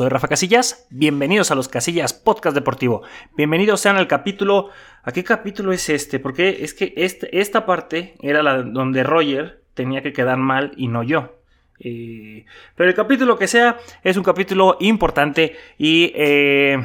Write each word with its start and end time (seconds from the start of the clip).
Soy 0.00 0.08
Rafa 0.08 0.28
Casillas, 0.28 0.86
bienvenidos 0.88 1.50
a 1.50 1.54
los 1.54 1.68
Casillas 1.68 2.14
Podcast 2.14 2.54
Deportivo. 2.54 3.02
Bienvenidos 3.36 3.82
sean 3.82 3.98
al 3.98 4.08
capítulo. 4.08 4.70
¿A 5.02 5.12
qué 5.12 5.22
capítulo 5.22 5.74
es 5.74 5.90
este? 5.90 6.18
Porque 6.18 6.64
es 6.64 6.72
que 6.72 6.94
este, 6.96 7.38
esta 7.38 7.66
parte 7.66 8.14
era 8.22 8.42
la 8.42 8.62
donde 8.62 9.02
Roger 9.02 9.62
tenía 9.74 10.00
que 10.00 10.14
quedar 10.14 10.38
mal 10.38 10.72
y 10.78 10.88
no 10.88 11.02
yo. 11.02 11.42
Eh, 11.80 12.46
pero 12.76 12.88
el 12.88 12.96
capítulo 12.96 13.36
que 13.36 13.46
sea 13.46 13.76
es 14.02 14.16
un 14.16 14.22
capítulo 14.22 14.78
importante 14.80 15.58
y 15.76 16.10
eh, 16.14 16.82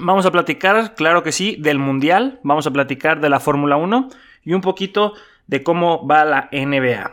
vamos 0.00 0.24
a 0.24 0.30
platicar, 0.30 0.94
claro 0.94 1.22
que 1.22 1.32
sí, 1.32 1.56
del 1.60 1.78
Mundial, 1.78 2.40
vamos 2.44 2.66
a 2.66 2.70
platicar 2.70 3.20
de 3.20 3.28
la 3.28 3.40
Fórmula 3.40 3.76
1 3.76 4.08
y 4.42 4.54
un 4.54 4.62
poquito 4.62 5.12
de 5.46 5.62
cómo 5.62 6.06
va 6.06 6.24
la 6.24 6.48
NBA. 6.50 7.12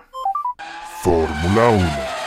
Fórmula 1.01 1.67
1 1.71 2.24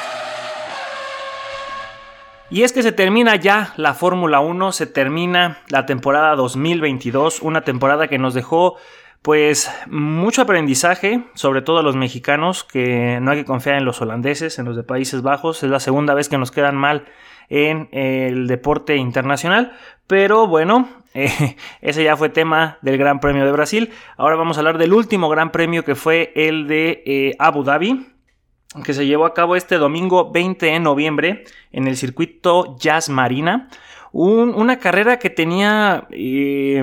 y 2.50 2.62
es 2.62 2.72
que 2.72 2.82
se 2.82 2.92
termina 2.92 3.36
ya 3.36 3.72
la 3.76 3.94
Fórmula 3.94 4.40
1, 4.40 4.72
se 4.72 4.86
termina 4.86 5.58
la 5.68 5.86
temporada 5.86 6.34
2022, 6.36 7.42
una 7.42 7.62
temporada 7.62 8.08
que 8.08 8.18
nos 8.18 8.34
dejó 8.34 8.76
pues 9.22 9.70
mucho 9.88 10.42
aprendizaje, 10.42 11.24
sobre 11.34 11.60
todo 11.60 11.78
a 11.78 11.82
los 11.82 11.96
mexicanos, 11.96 12.64
que 12.64 13.18
no 13.20 13.32
hay 13.32 13.38
que 13.38 13.44
confiar 13.44 13.76
en 13.76 13.84
los 13.84 14.00
holandeses, 14.00 14.58
en 14.58 14.64
los 14.64 14.76
de 14.76 14.84
Países 14.84 15.22
Bajos, 15.22 15.62
es 15.62 15.70
la 15.70 15.80
segunda 15.80 16.14
vez 16.14 16.28
que 16.28 16.38
nos 16.38 16.50
quedan 16.50 16.76
mal 16.76 17.04
en 17.50 17.88
el 17.92 18.46
deporte 18.46 18.96
internacional, 18.96 19.72
pero 20.06 20.46
bueno, 20.46 20.88
ese 21.82 22.04
ya 22.04 22.16
fue 22.16 22.28
tema 22.28 22.78
del 22.82 22.96
Gran 22.96 23.20
Premio 23.20 23.44
de 23.44 23.52
Brasil. 23.52 23.90
Ahora 24.16 24.36
vamos 24.36 24.56
a 24.56 24.60
hablar 24.60 24.78
del 24.78 24.92
último 24.92 25.28
Gran 25.28 25.50
Premio 25.50 25.84
que 25.84 25.94
fue 25.94 26.32
el 26.34 26.66
de 26.68 27.02
eh, 27.04 27.36
Abu 27.38 27.64
Dhabi, 27.64 28.06
que 28.84 28.92
se 28.92 29.06
llevó 29.06 29.24
a 29.24 29.34
cabo 29.34 29.56
este 29.56 29.76
domingo 29.76 30.30
20 30.30 30.66
de 30.66 30.80
noviembre 30.80 31.44
en 31.72 31.86
el 31.86 31.96
circuito 31.96 32.76
Jazz 32.78 33.08
Marina. 33.08 33.68
una 34.12 34.78
carrera 34.78 35.18
que 35.18 35.30
tenía 35.30 36.06
eh, 36.10 36.82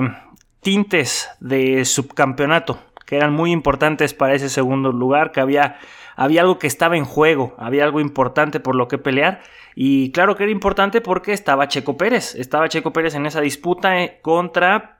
tintes 0.60 1.28
de 1.38 1.84
subcampeonato, 1.84 2.80
que 3.04 3.16
eran 3.16 3.32
muy 3.32 3.52
importantes 3.52 4.14
para 4.14 4.34
ese 4.34 4.48
segundo 4.48 4.90
lugar, 4.90 5.30
que 5.30 5.40
había, 5.40 5.78
había 6.16 6.40
algo 6.40 6.58
que 6.58 6.66
estaba 6.66 6.96
en 6.96 7.04
juego, 7.04 7.54
había 7.56 7.84
algo 7.84 8.00
importante 8.00 8.58
por 8.58 8.74
lo 8.74 8.88
que 8.88 8.98
pelear. 8.98 9.40
Y 9.76 10.10
claro 10.10 10.34
que 10.34 10.42
era 10.42 10.52
importante 10.52 11.00
porque 11.00 11.32
estaba 11.32 11.68
Checo 11.68 11.96
Pérez, 11.96 12.34
estaba 12.34 12.68
Checo 12.68 12.92
Pérez 12.92 13.14
en 13.14 13.26
esa 13.26 13.40
disputa 13.40 14.02
eh, 14.02 14.18
contra 14.22 14.95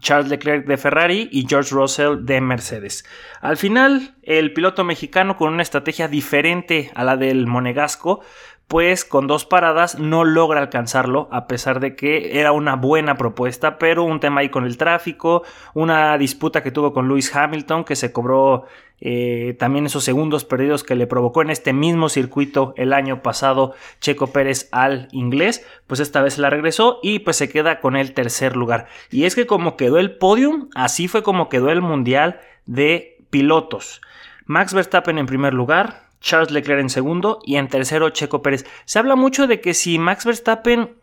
Charles 0.00 0.30
Leclerc 0.30 0.66
de 0.66 0.76
Ferrari 0.76 1.28
y 1.32 1.46
George 1.48 1.74
Russell 1.74 2.24
de 2.24 2.40
Mercedes. 2.40 3.04
Al 3.40 3.56
final, 3.56 4.14
el 4.22 4.52
piloto 4.52 4.84
mexicano 4.84 5.36
con 5.36 5.52
una 5.52 5.62
estrategia 5.62 6.08
diferente 6.08 6.90
a 6.94 7.04
la 7.04 7.16
del 7.16 7.46
monegasco, 7.46 8.20
pues 8.68 9.06
con 9.06 9.26
dos 9.26 9.46
paradas 9.46 9.98
no 9.98 10.24
logra 10.24 10.60
alcanzarlo, 10.60 11.28
a 11.32 11.46
pesar 11.46 11.80
de 11.80 11.96
que 11.96 12.38
era 12.38 12.52
una 12.52 12.76
buena 12.76 13.16
propuesta, 13.16 13.78
pero 13.78 14.04
un 14.04 14.20
tema 14.20 14.42
ahí 14.42 14.50
con 14.50 14.66
el 14.66 14.76
tráfico, 14.76 15.42
una 15.72 16.18
disputa 16.18 16.62
que 16.62 16.70
tuvo 16.70 16.92
con 16.92 17.08
Lewis 17.08 17.34
Hamilton, 17.34 17.84
que 17.84 17.96
se 17.96 18.12
cobró 18.12 18.66
eh, 19.00 19.56
también 19.58 19.86
esos 19.86 20.04
segundos 20.04 20.44
perdidos 20.44 20.84
que 20.84 20.96
le 20.96 21.06
provocó 21.06 21.40
en 21.40 21.48
este 21.48 21.72
mismo 21.72 22.10
circuito 22.10 22.74
el 22.76 22.92
año 22.92 23.22
pasado 23.22 23.72
Checo 24.00 24.26
Pérez 24.28 24.68
al 24.70 25.08
inglés, 25.12 25.66
pues 25.86 26.00
esta 26.00 26.20
vez 26.20 26.36
la 26.36 26.50
regresó 26.50 26.98
y 27.02 27.20
pues 27.20 27.36
se 27.36 27.48
queda 27.48 27.80
con 27.80 27.96
el 27.96 28.12
tercer 28.12 28.54
lugar. 28.54 28.86
Y 29.10 29.24
es 29.24 29.34
que 29.34 29.46
como 29.46 29.78
quedó 29.78 29.98
el 29.98 30.18
podium, 30.18 30.68
así 30.74 31.08
fue 31.08 31.22
como 31.22 31.48
quedó 31.48 31.70
el 31.70 31.80
mundial 31.80 32.40
de 32.66 33.16
pilotos. 33.30 34.02
Max 34.44 34.74
Verstappen 34.74 35.18
en 35.18 35.26
primer 35.26 35.54
lugar, 35.54 36.07
Charles 36.20 36.50
Leclerc 36.50 36.80
en 36.80 36.90
segundo 36.90 37.38
y 37.44 37.56
en 37.56 37.68
tercero 37.68 38.10
Checo 38.10 38.42
Pérez. 38.42 38.66
Se 38.84 38.98
habla 38.98 39.16
mucho 39.16 39.46
de 39.46 39.60
que 39.60 39.74
si 39.74 39.98
Max 39.98 40.24
Verstappen 40.24 40.96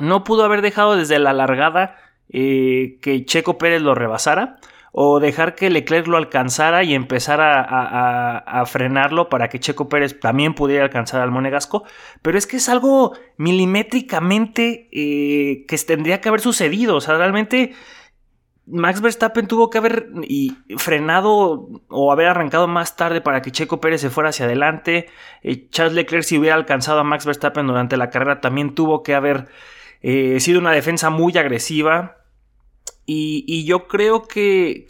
no 0.00 0.24
pudo 0.24 0.44
haber 0.44 0.62
dejado 0.62 0.96
desde 0.96 1.18
la 1.18 1.32
largada 1.32 1.96
eh, 2.28 2.98
que 3.02 3.24
Checo 3.24 3.58
Pérez 3.58 3.82
lo 3.82 3.94
rebasara 3.94 4.58
o 4.92 5.20
dejar 5.20 5.54
que 5.54 5.70
Leclerc 5.70 6.06
lo 6.06 6.16
alcanzara 6.16 6.82
y 6.82 6.94
empezar 6.94 7.40
a, 7.40 8.64
frenarlo 8.66 9.28
para 9.28 9.48
que 9.48 9.60
Checo 9.60 9.88
Pérez 9.88 10.18
también 10.18 10.54
pudiera 10.54 10.84
alcanzar 10.84 11.20
al 11.20 11.30
Monegasco, 11.30 11.84
pero 12.22 12.36
es 12.36 12.46
que 12.46 12.56
es 12.56 12.68
algo 12.68 13.16
milimétricamente 13.36 14.88
eh, 14.92 15.64
que 15.66 15.78
tendría 15.78 16.20
que 16.20 16.28
haber 16.28 16.40
sucedido, 16.40 16.96
o 16.96 17.00
sea, 17.00 17.16
realmente 17.16 17.72
Max 18.70 19.00
Verstappen 19.00 19.46
tuvo 19.46 19.70
que 19.70 19.78
haber 19.78 20.08
frenado 20.78 21.68
o 21.88 22.12
haber 22.12 22.28
arrancado 22.28 22.68
más 22.68 22.96
tarde 22.96 23.20
para 23.20 23.42
que 23.42 23.50
Checo 23.50 23.80
Pérez 23.80 24.00
se 24.00 24.10
fuera 24.10 24.30
hacia 24.30 24.46
adelante. 24.46 25.08
Eh, 25.42 25.68
Charles 25.70 25.94
Leclerc, 25.94 26.24
si 26.24 26.38
hubiera 26.38 26.56
alcanzado 26.56 27.00
a 27.00 27.04
Max 27.04 27.26
Verstappen 27.26 27.66
durante 27.66 27.96
la 27.96 28.10
carrera, 28.10 28.40
también 28.40 28.74
tuvo 28.74 29.02
que 29.02 29.14
haber 29.14 29.48
eh, 30.02 30.40
sido 30.40 30.60
una 30.60 30.72
defensa 30.72 31.10
muy 31.10 31.36
agresiva. 31.36 32.16
Y, 33.12 33.64
yo 33.64 33.88
creo 33.88 34.28
que, 34.28 34.86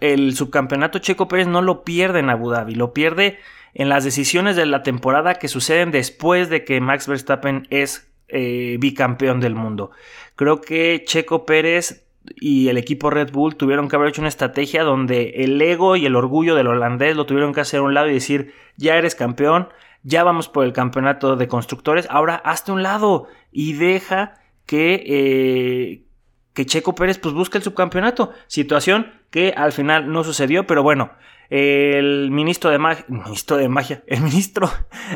el 0.00 0.34
subcampeonato 0.34 1.00
Checo 1.00 1.28
Pérez 1.28 1.46
no 1.46 1.60
lo 1.60 1.84
pierde 1.84 2.20
en 2.20 2.30
Abu 2.30 2.50
Dhabi, 2.50 2.74
lo 2.74 2.94
pierde 2.94 3.38
en 3.74 3.90
las 3.90 4.04
decisiones 4.04 4.56
de 4.56 4.64
la 4.64 4.82
temporada 4.82 5.34
que 5.34 5.48
suceden 5.48 5.90
después 5.90 6.48
de 6.48 6.64
que 6.64 6.80
Max 6.80 7.06
Verstappen 7.06 7.66
es 7.68 8.10
eh, 8.28 8.78
bicampeón 8.80 9.40
del 9.40 9.54
mundo. 9.54 9.90
Creo 10.34 10.62
que 10.62 11.04
Checo 11.04 11.44
Pérez 11.44 12.05
y 12.34 12.68
el 12.68 12.78
equipo 12.78 13.10
Red 13.10 13.32
Bull 13.32 13.56
tuvieron 13.56 13.88
que 13.88 13.96
haber 13.96 14.08
hecho 14.08 14.20
una 14.20 14.28
estrategia 14.28 14.82
donde 14.82 15.34
el 15.36 15.60
ego 15.60 15.96
y 15.96 16.06
el 16.06 16.16
orgullo 16.16 16.54
del 16.54 16.66
holandés 16.66 17.16
lo 17.16 17.26
tuvieron 17.26 17.54
que 17.54 17.60
hacer 17.60 17.80
a 17.80 17.82
un 17.82 17.94
lado 17.94 18.08
y 18.08 18.14
decir, 18.14 18.54
ya 18.76 18.96
eres 18.96 19.14
campeón, 19.14 19.68
ya 20.02 20.24
vamos 20.24 20.48
por 20.48 20.64
el 20.64 20.72
campeonato 20.72 21.36
de 21.36 21.48
constructores, 21.48 22.06
ahora 22.10 22.36
hazte 22.36 22.72
un 22.72 22.82
lado 22.82 23.26
y 23.52 23.74
deja 23.74 24.34
que, 24.66 25.02
eh, 25.06 26.04
que 26.52 26.66
Checo 26.66 26.94
Pérez 26.94 27.18
pues 27.18 27.34
busque 27.34 27.58
el 27.58 27.64
subcampeonato. 27.64 28.32
Situación 28.46 29.12
que 29.30 29.54
al 29.56 29.72
final 29.72 30.12
no 30.12 30.24
sucedió, 30.24 30.66
pero 30.66 30.82
bueno, 30.82 31.10
el 31.50 32.30
ministro 32.30 32.70
de, 32.70 32.78
ministro 33.08 33.56
de 33.56 33.68
magia, 33.68 34.02
el 34.06 34.20
ministro 34.22 34.70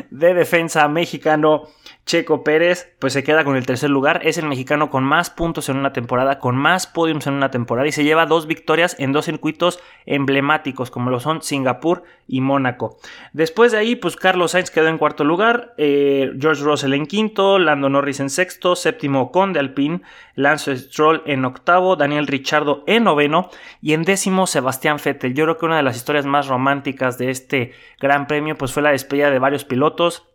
de 0.09 0.33
defensa 0.33 0.87
mexicano 0.87 1.67
Checo 2.05 2.43
Pérez 2.43 2.93
pues 2.99 3.13
se 3.13 3.23
queda 3.23 3.43
con 3.43 3.55
el 3.55 3.65
tercer 3.65 3.89
lugar, 3.89 4.21
es 4.23 4.37
el 4.37 4.47
mexicano 4.47 4.89
con 4.89 5.03
más 5.03 5.29
puntos 5.29 5.69
en 5.69 5.77
una 5.77 5.93
temporada, 5.93 6.39
con 6.39 6.55
más 6.55 6.87
podiums 6.87 7.27
en 7.27 7.35
una 7.35 7.51
temporada 7.51 7.87
y 7.87 7.91
se 7.91 8.03
lleva 8.03 8.25
dos 8.25 8.47
victorias 8.47 8.95
en 8.99 9.11
dos 9.11 9.25
circuitos 9.25 9.79
emblemáticos 10.05 10.91
como 10.91 11.09
lo 11.09 11.19
son 11.19 11.41
Singapur 11.41 12.03
y 12.27 12.41
Mónaco. 12.41 12.97
Después 13.33 13.71
de 13.71 13.77
ahí 13.77 13.95
pues 13.95 14.15
Carlos 14.15 14.51
Sainz 14.51 14.71
quedó 14.71 14.87
en 14.87 14.97
cuarto 14.97 15.23
lugar, 15.23 15.73
eh, 15.77 16.31
George 16.39 16.63
Russell 16.63 16.93
en 16.93 17.05
quinto, 17.05 17.59
Lando 17.59 17.87
Norris 17.87 18.19
en 18.19 18.29
sexto, 18.29 18.75
séptimo 18.75 19.31
Conde 19.31 19.59
Alpine, 19.59 20.01
Lance 20.35 20.75
Stroll 20.77 21.21
en 21.25 21.45
octavo, 21.45 21.95
Daniel 21.95 22.27
Richardo 22.27 22.83
en 22.87 23.03
noveno 23.03 23.49
y 23.81 23.93
en 23.93 24.03
décimo 24.03 24.47
Sebastián 24.47 24.97
Vettel. 25.03 25.33
Yo 25.33 25.45
creo 25.45 25.57
que 25.57 25.65
una 25.65 25.77
de 25.77 25.83
las 25.83 25.97
historias 25.97 26.25
más 26.25 26.47
románticas 26.47 27.17
de 27.17 27.29
este 27.29 27.73
gran 27.99 28.27
premio 28.27 28.57
pues 28.57 28.73
fue 28.73 28.83
la 28.83 28.91
despedida 28.91 29.29
de 29.29 29.39
varios 29.39 29.65
pilotos 29.65 30.27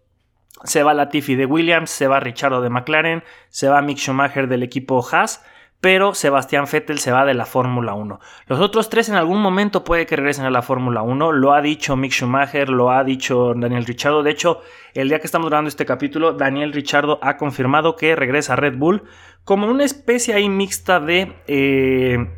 se 0.65 0.83
va 0.83 0.95
Latifi 0.95 1.35
de 1.35 1.47
Williams, 1.47 1.91
se 1.91 2.09
va 2.09 2.21
Richardo 2.21 2.61
de 2.61 2.71
McLaren, 2.71 3.23
se 3.49 3.69
va 3.69 3.83
Mick 3.83 3.99
Schumacher 3.99 4.49
del 4.49 4.63
equipo 4.63 5.07
Haas, 5.11 5.45
pero 5.81 6.15
Sebastián 6.15 6.65
Vettel 6.71 6.99
se 6.99 7.13
va 7.13 7.25
de 7.25 7.35
la 7.35 7.45
Fórmula 7.45 7.95
1. 7.95 8.19
Los 8.47 8.61
otros 8.61 8.89
tres 8.89 9.09
en 9.09 9.15
algún 9.15 9.41
momento 9.41 9.85
puede 9.85 10.07
que 10.07 10.17
regresen 10.17 10.47
a 10.47 10.51
la 10.51 10.63
Fórmula 10.63 11.03
1, 11.03 11.33
lo 11.33 11.53
ha 11.53 11.61
dicho 11.61 11.97
Mick 11.97 12.13
Schumacher, 12.13 12.71
lo 12.71 12.91
ha 12.91 13.05
dicho 13.05 13.53
Daniel 13.55 13.85
Richardo, 13.85 14.23
de 14.23 14.31
hecho, 14.31 14.63
el 14.95 15.09
día 15.09 15.21
que 15.21 15.27
estamos 15.27 15.49
grabando 15.49 15.69
este 15.69 15.87
capítulo, 15.87 16.33
Daniel 16.33 16.73
Richardo 16.73 17.19
ha 17.23 17.37
confirmado 17.37 17.97
que 17.97 18.17
regresa 18.17 18.55
a 18.55 18.57
Red 18.57 18.79
Bull 18.79 19.05
como 19.45 19.69
una 19.69 19.85
especie 19.85 20.35
ahí 20.35 20.49
mixta 20.49 20.99
de 20.99 21.37
eh, 21.47 22.31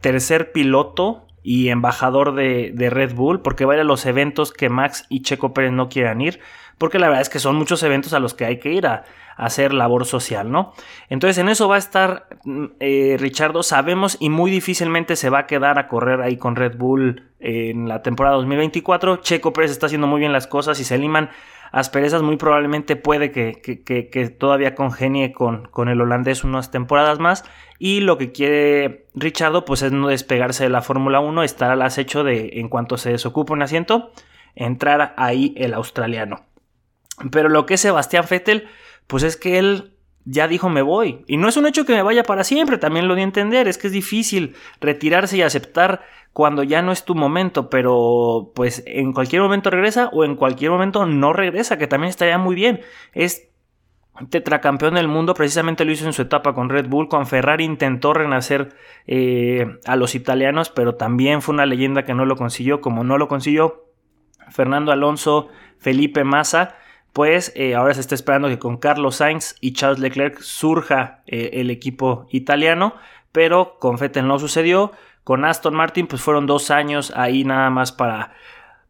tercer 0.00 0.52
piloto 0.52 1.26
y 1.42 1.68
embajador 1.68 2.34
de, 2.34 2.72
de, 2.72 2.88
Red 2.88 3.14
Bull, 3.14 3.42
porque 3.42 3.66
va 3.66 3.74
a 3.74 3.76
ir 3.76 3.82
a 3.82 3.84
los 3.84 4.06
eventos 4.06 4.50
que 4.50 4.70
Max 4.70 5.04
y 5.10 5.20
Checo 5.20 5.52
Pérez 5.52 5.72
no 5.72 5.90
quieran 5.90 6.22
ir 6.22 6.40
porque 6.78 6.98
la 6.98 7.08
verdad 7.08 7.22
es 7.22 7.28
que 7.28 7.38
son 7.38 7.56
muchos 7.56 7.82
eventos 7.82 8.12
a 8.12 8.20
los 8.20 8.34
que 8.34 8.44
hay 8.44 8.58
que 8.58 8.72
ir 8.72 8.86
a, 8.86 9.04
hacer 9.36 9.74
labor 9.74 10.06
social, 10.06 10.50
¿no? 10.52 10.74
Entonces 11.08 11.38
en 11.38 11.48
eso 11.48 11.66
va 11.66 11.74
a 11.74 11.78
estar 11.78 12.28
mm, 12.44 12.64
eh, 12.78 13.16
Richardo, 13.18 13.62
sabemos 13.62 14.16
y 14.20 14.28
muy 14.28 14.48
difícilmente 14.50 15.16
se 15.16 15.28
va 15.28 15.40
a 15.40 15.46
quedar 15.46 15.78
a 15.78 15.88
correr 15.88 16.20
ahí 16.20 16.36
con 16.36 16.54
Red 16.54 16.76
Bull 16.76 17.30
en 17.40 17.88
la 17.88 18.02
temporada 18.02 18.36
2024. 18.36 19.16
Checo 19.16 19.52
Pérez 19.52 19.72
está 19.72 19.86
haciendo 19.86 20.06
muy 20.06 20.20
bien 20.20 20.32
las 20.32 20.46
cosas 20.46 20.78
y 20.78 20.84
se 20.84 20.98
liman 20.98 21.30
asperezas, 21.72 22.22
muy 22.22 22.36
probablemente 22.36 22.94
puede 22.94 23.32
que, 23.32 23.60
que, 23.60 24.28
todavía 24.28 24.76
congenie 24.76 25.32
con, 25.32 25.66
con, 25.66 25.88
el 25.88 26.00
holandés 26.00 26.44
unas 26.44 26.70
temporadas 26.70 27.18
más. 27.18 27.44
Y 27.80 28.00
lo 28.00 28.16
que 28.16 28.30
quiere 28.30 29.06
Richardo, 29.14 29.64
pues 29.64 29.82
es 29.82 29.90
no 29.90 30.06
despegarse 30.06 30.62
de 30.62 30.70
la 30.70 30.82
Fórmula 30.82 31.18
1, 31.18 31.42
estar 31.42 31.72
al 31.72 31.82
acecho 31.82 32.22
de, 32.22 32.60
en 32.60 32.68
cuanto 32.68 32.96
se 32.96 33.10
desocupe 33.10 33.52
un 33.52 33.62
asiento, 33.62 34.12
entrar 34.54 35.14
ahí 35.16 35.52
el 35.56 35.74
australiano. 35.74 36.44
Pero 37.30 37.48
lo 37.48 37.66
que 37.66 37.74
es 37.74 37.80
Sebastián 37.80 38.26
Vettel, 38.28 38.68
pues 39.06 39.22
es 39.22 39.36
que 39.36 39.58
él 39.58 39.94
ya 40.24 40.48
dijo 40.48 40.68
me 40.68 40.82
voy. 40.82 41.24
Y 41.26 41.36
no 41.36 41.48
es 41.48 41.56
un 41.56 41.66
hecho 41.66 41.84
que 41.84 41.94
me 41.94 42.02
vaya 42.02 42.22
para 42.22 42.44
siempre, 42.44 42.78
también 42.78 43.08
lo 43.08 43.14
di 43.14 43.20
a 43.20 43.24
entender, 43.24 43.68
es 43.68 43.78
que 43.78 43.88
es 43.88 43.92
difícil 43.92 44.56
retirarse 44.80 45.36
y 45.36 45.42
aceptar 45.42 46.02
cuando 46.32 46.62
ya 46.62 46.82
no 46.82 46.90
es 46.92 47.04
tu 47.04 47.14
momento, 47.14 47.70
pero 47.70 48.52
pues 48.54 48.82
en 48.86 49.12
cualquier 49.12 49.42
momento 49.42 49.70
regresa 49.70 50.08
o 50.12 50.24
en 50.24 50.34
cualquier 50.34 50.70
momento 50.70 51.06
no 51.06 51.32
regresa, 51.32 51.78
que 51.78 51.86
también 51.86 52.10
estaría 52.10 52.38
muy 52.38 52.56
bien. 52.56 52.80
Es 53.12 53.50
tetracampeón 54.30 54.94
del 54.94 55.08
mundo, 55.08 55.34
precisamente 55.34 55.84
lo 55.84 55.92
hizo 55.92 56.06
en 56.06 56.12
su 56.12 56.22
etapa 56.22 56.54
con 56.54 56.68
Red 56.68 56.88
Bull, 56.88 57.08
con 57.08 57.26
Ferrari 57.26 57.64
intentó 57.64 58.14
renacer 58.14 58.74
eh, 59.06 59.78
a 59.86 59.96
los 59.96 60.14
italianos, 60.14 60.70
pero 60.70 60.94
también 60.94 61.42
fue 61.42 61.54
una 61.54 61.66
leyenda 61.66 62.04
que 62.04 62.14
no 62.14 62.24
lo 62.24 62.36
consiguió, 62.36 62.80
como 62.80 63.04
no 63.04 63.18
lo 63.18 63.28
consiguió 63.28 63.84
Fernando 64.50 64.92
Alonso, 64.92 65.48
Felipe 65.78 66.24
Massa, 66.24 66.76
pues 67.14 67.52
eh, 67.54 67.76
ahora 67.76 67.94
se 67.94 68.00
está 68.00 68.16
esperando 68.16 68.48
que 68.48 68.58
con 68.58 68.76
Carlos 68.76 69.16
Sainz 69.16 69.54
y 69.60 69.72
Charles 69.72 70.00
Leclerc 70.00 70.40
surja 70.40 71.22
eh, 71.26 71.50
el 71.54 71.70
equipo 71.70 72.26
italiano, 72.30 72.96
pero 73.30 73.78
con 73.78 73.96
Vettel 73.96 74.26
no 74.26 74.40
sucedió, 74.40 74.90
con 75.22 75.44
Aston 75.44 75.74
Martin 75.74 76.08
pues 76.08 76.20
fueron 76.20 76.46
dos 76.46 76.72
años 76.72 77.12
ahí 77.14 77.44
nada 77.44 77.70
más 77.70 77.92
para 77.92 78.34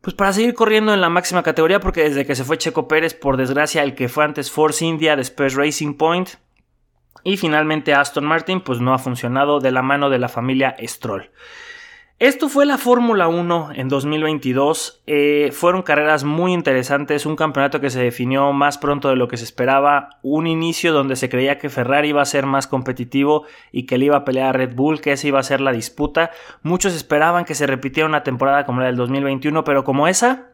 pues 0.01 0.15
para 0.15 0.33
seguir 0.33 0.55
corriendo 0.55 0.95
en 0.95 1.03
la 1.03 1.11
máxima 1.11 1.43
categoría, 1.43 1.81
porque 1.81 2.05
desde 2.05 2.27
que 2.27 2.35
se 2.35 2.45
fue 2.45 2.59
Checo 2.59 2.89
Pérez, 2.89 3.15
por 3.15 3.37
desgracia, 3.37 3.83
el 3.83 3.95
que 3.95 4.09
fue 4.09 4.25
antes 4.25 4.51
Force 4.51 4.85
India, 4.85 5.17
después 5.17 5.55
Racing 5.55 5.95
Point, 5.95 6.31
y 7.25 7.37
finalmente 7.37 7.95
Aston 7.95 8.25
Martin, 8.25 8.61
pues 8.61 8.81
no 8.81 8.93
ha 8.93 8.99
funcionado 8.99 9.61
de 9.61 9.73
la 9.73 9.81
mano 9.81 10.11
de 10.11 10.19
la 10.19 10.29
familia 10.29 10.77
Stroll. 10.83 11.31
Esto 12.21 12.49
fue 12.49 12.65
la 12.65 12.79
Fórmula 12.79 13.27
1 13.27 13.71
en 13.75 13.89
2022. 13.89 15.03
Eh, 15.09 15.51
fueron 15.53 15.83
carreras 15.83 16.23
muy 16.23 16.53
interesantes, 16.53 17.27
un 17.27 17.35
campeonato 17.35 17.81
que 17.81 17.91
se 17.91 18.01
definió 18.01 18.53
más 18.53 18.79
pronto 18.79 19.09
de 19.09 19.17
lo 19.17 19.27
que 19.27 19.37
se 19.37 19.43
esperaba, 19.43 20.21
un 20.23 20.47
inicio 20.47 20.93
donde 20.93 21.17
se 21.17 21.29
creía 21.29 21.59
que 21.59 21.71
Ferrari 21.71 22.11
iba 22.11 22.23
a 22.23 22.27
ser 22.27 22.47
más 22.47 22.69
competitivo 22.69 23.47
y 23.73 23.87
que 23.87 23.99
le 23.99 24.05
iba 24.07 24.19
a 24.19 24.25
pelear 24.25 24.51
a 24.51 24.53
Red 24.53 24.77
Bull, 24.77 25.01
que 25.01 25.11
esa 25.11 25.27
iba 25.27 25.41
a 25.41 25.43
ser 25.43 25.61
la 25.61 25.73
disputa. 25.73 26.31
Muchos 26.63 26.95
esperaban 26.95 27.45
que 27.45 27.57
se 27.57 27.67
repitiera 27.67 28.09
una 28.09 28.23
temporada 28.23 28.65
como 28.65 28.81
la 28.81 28.87
del 28.87 28.97
2021, 28.97 29.65
pero 29.65 29.83
como 29.83 30.07
esa, 30.07 30.53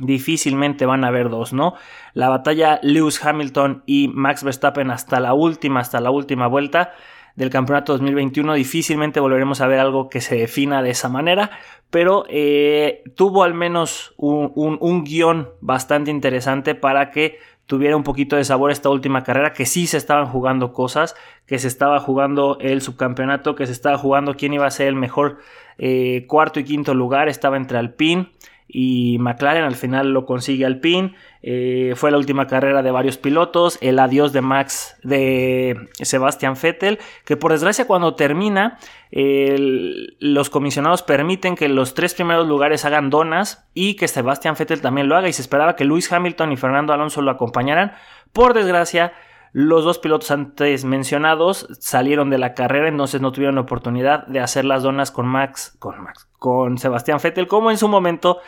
difícilmente 0.00 0.86
van 0.86 1.04
a 1.04 1.08
haber 1.08 1.30
dos, 1.30 1.52
¿no? 1.52 1.74
La 2.14 2.28
batalla 2.28 2.80
Lewis 2.82 3.24
Hamilton 3.24 3.84
y 3.86 4.08
Max 4.08 4.42
Verstappen 4.42 4.90
hasta 4.90 5.20
la 5.20 5.34
última, 5.34 5.78
hasta 5.78 6.00
la 6.00 6.10
última 6.10 6.48
vuelta 6.48 6.94
del 7.36 7.50
campeonato 7.50 7.92
2021 7.92 8.54
difícilmente 8.54 9.20
volveremos 9.20 9.60
a 9.60 9.66
ver 9.66 9.80
algo 9.80 10.08
que 10.08 10.20
se 10.20 10.36
defina 10.36 10.82
de 10.82 10.90
esa 10.90 11.08
manera, 11.08 11.50
pero 11.90 12.24
eh, 12.28 13.02
tuvo 13.16 13.42
al 13.42 13.54
menos 13.54 14.14
un, 14.16 15.04
guion 15.04 15.48
bastante 15.60 16.10
interesante 16.10 16.74
para 16.74 17.10
que 17.10 17.38
tuviera 17.66 17.96
un 17.96 18.02
poquito 18.02 18.36
de 18.36 18.44
sabor 18.44 18.70
esta 18.70 18.90
última 18.90 19.22
carrera, 19.22 19.52
que 19.52 19.66
sí 19.66 19.86
se 19.86 19.96
estaban 19.96 20.26
jugando 20.26 20.72
cosas, 20.72 21.14
que 21.46 21.58
se 21.58 21.68
estaba 21.68 22.00
jugando 22.00 22.58
el 22.60 22.82
subcampeonato, 22.82 23.54
que 23.54 23.66
se 23.66 23.72
estaba 23.72 23.96
jugando 23.96 24.34
quién 24.34 24.52
iba 24.52 24.66
a 24.66 24.70
ser 24.70 24.88
el 24.88 24.96
mejor 24.96 25.38
eh, 25.78 26.26
cuarto 26.26 26.58
y 26.60 26.64
quinto 26.64 26.94
lugar, 26.94 27.28
estaba 27.28 27.56
entre 27.56 27.78
Alpine 27.78 28.30
y 28.72 29.18
McLaren 29.18 29.64
al 29.64 29.74
final 29.74 30.12
lo 30.12 30.24
consigue 30.24 30.64
Alpine. 30.64 31.14
Eh, 31.42 31.94
fue 31.96 32.10
la 32.10 32.18
última 32.18 32.46
carrera 32.46 32.82
de 32.82 32.90
varios 32.90 33.16
pilotos, 33.16 33.78
el 33.80 33.98
adiós 33.98 34.32
de 34.32 34.40
Max 34.40 34.96
de 35.02 35.88
Sebastian 36.00 36.54
Vettel, 36.60 36.98
que 37.24 37.36
por 37.36 37.52
desgracia 37.52 37.86
cuando 37.86 38.14
termina 38.14 38.78
los 39.12 40.50
comisionados 40.50 41.02
permiten 41.02 41.56
que 41.56 41.68
los 41.68 41.94
tres 41.94 42.14
primeros 42.14 42.46
lugares 42.46 42.84
hagan 42.84 43.10
donas 43.10 43.68
y 43.74 43.94
que 43.94 44.06
Sebastian 44.06 44.54
Vettel 44.56 44.80
también 44.80 45.08
lo 45.08 45.16
haga 45.16 45.28
y 45.28 45.32
se 45.32 45.42
esperaba 45.42 45.74
que 45.74 45.84
Lewis 45.84 46.12
Hamilton 46.12 46.52
y 46.52 46.56
Fernando 46.56 46.92
Alonso 46.92 47.20
lo 47.20 47.32
acompañaran. 47.32 47.92
Por 48.32 48.54
desgracia, 48.54 49.12
los 49.52 49.84
dos 49.84 49.98
pilotos 49.98 50.30
antes 50.30 50.84
mencionados 50.84 51.66
salieron 51.80 52.30
de 52.30 52.38
la 52.38 52.54
carrera, 52.54 52.88
entonces 52.88 53.20
no 53.20 53.32
tuvieron 53.32 53.58
oportunidad 53.58 54.26
de 54.26 54.40
hacer 54.40 54.64
las 54.64 54.82
donas 54.82 55.10
con 55.10 55.26
Max, 55.26 55.76
con 55.78 56.00
Max, 56.02 56.28
con 56.38 56.78
Sebastián 56.78 57.18
Vettel, 57.22 57.48
como 57.48 57.70
en 57.70 57.76
su 57.76 57.88
momento 57.88 58.38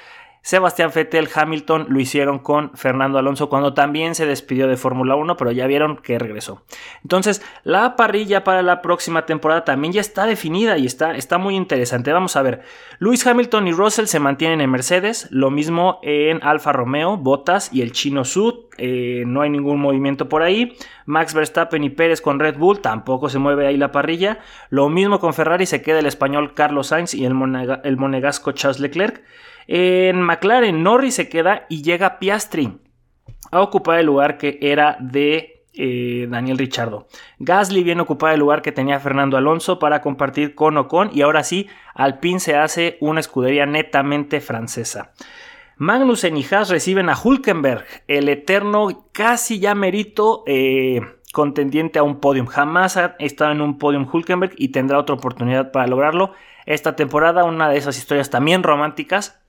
Sebastián 0.42 0.90
Vettel, 0.92 1.28
Hamilton 1.32 1.86
lo 1.88 2.00
hicieron 2.00 2.40
con 2.40 2.76
Fernando 2.76 3.16
Alonso 3.16 3.48
cuando 3.48 3.74
también 3.74 4.16
se 4.16 4.26
despidió 4.26 4.66
de 4.66 4.76
Fórmula 4.76 5.14
1, 5.14 5.36
pero 5.36 5.52
ya 5.52 5.68
vieron 5.68 5.98
que 5.98 6.18
regresó. 6.18 6.64
Entonces, 7.02 7.42
la 7.62 7.94
parrilla 7.94 8.42
para 8.42 8.62
la 8.62 8.82
próxima 8.82 9.24
temporada 9.24 9.64
también 9.64 9.92
ya 9.92 10.00
está 10.00 10.26
definida 10.26 10.78
y 10.78 10.86
está, 10.86 11.14
está 11.16 11.38
muy 11.38 11.54
interesante. 11.54 12.12
Vamos 12.12 12.34
a 12.34 12.42
ver, 12.42 12.62
Luis 12.98 13.24
Hamilton 13.24 13.68
y 13.68 13.72
Russell 13.72 14.06
se 14.06 14.18
mantienen 14.18 14.60
en 14.60 14.70
Mercedes, 14.70 15.28
lo 15.30 15.52
mismo 15.52 16.00
en 16.02 16.42
Alfa 16.42 16.72
Romeo, 16.72 17.16
Bottas 17.16 17.72
y 17.72 17.82
el 17.82 17.92
chino 17.92 18.24
Sud, 18.24 18.66
eh, 18.78 19.22
no 19.26 19.42
hay 19.42 19.50
ningún 19.50 19.80
movimiento 19.80 20.28
por 20.28 20.42
ahí. 20.42 20.76
Max 21.06 21.34
Verstappen 21.34 21.84
y 21.84 21.90
Pérez 21.90 22.20
con 22.20 22.40
Red 22.40 22.56
Bull, 22.56 22.80
tampoco 22.80 23.28
se 23.28 23.38
mueve 23.38 23.66
ahí 23.66 23.76
la 23.76 23.92
parrilla. 23.92 24.40
Lo 24.70 24.88
mismo 24.88 25.20
con 25.20 25.34
Ferrari, 25.34 25.66
se 25.66 25.82
queda 25.82 26.00
el 26.00 26.06
español 26.06 26.54
Carlos 26.54 26.88
Sainz 26.88 27.14
y 27.14 27.24
el, 27.24 27.32
el 27.84 27.96
monegasco 27.96 28.52
Charles 28.52 28.80
Leclerc. 28.80 29.22
En 29.66 30.20
McLaren, 30.22 30.82
Norris 30.82 31.14
se 31.14 31.28
queda 31.28 31.66
y 31.68 31.82
llega 31.82 32.18
Piastri 32.18 32.78
a 33.50 33.60
ocupar 33.60 33.98
el 33.98 34.06
lugar 34.06 34.38
que 34.38 34.58
era 34.60 34.96
de 35.00 35.64
eh, 35.74 36.26
Daniel 36.28 36.58
Richardo. 36.58 37.06
Gasly 37.38 37.82
viene 37.82 38.00
a 38.00 38.04
ocupar 38.04 38.34
el 38.34 38.40
lugar 38.40 38.60
que 38.60 38.72
tenía 38.72 39.00
Fernando 39.00 39.36
Alonso 39.36 39.78
para 39.78 40.02
compartir 40.02 40.54
con 40.54 40.76
Ocon 40.76 41.10
y 41.12 41.22
ahora 41.22 41.44
sí, 41.44 41.68
Alpine 41.94 42.40
se 42.40 42.56
hace 42.56 42.98
una 43.00 43.20
escudería 43.20 43.64
netamente 43.64 44.40
francesa. 44.40 45.12
Magnussen 45.76 46.36
y 46.36 46.44
Haas 46.44 46.68
reciben 46.68 47.08
a 47.08 47.16
Hulkenberg, 47.16 47.84
el 48.06 48.28
eterno 48.28 49.08
casi 49.12 49.58
ya 49.58 49.74
merito 49.74 50.44
eh, 50.46 51.00
contendiente 51.32 51.98
a 51.98 52.02
un 52.02 52.20
podium. 52.20 52.46
Jamás 52.46 52.96
ha 52.96 53.16
estado 53.18 53.52
en 53.52 53.62
un 53.62 53.78
podium 53.78 54.06
Hulkenberg 54.10 54.52
y 54.58 54.68
tendrá 54.68 54.98
otra 54.98 55.14
oportunidad 55.14 55.72
para 55.72 55.86
lograrlo. 55.86 56.34
Esta 56.66 56.94
temporada, 56.94 57.44
una 57.44 57.68
de 57.68 57.78
esas 57.78 57.98
historias 57.98 58.30
también 58.30 58.62
románticas, 58.62 59.41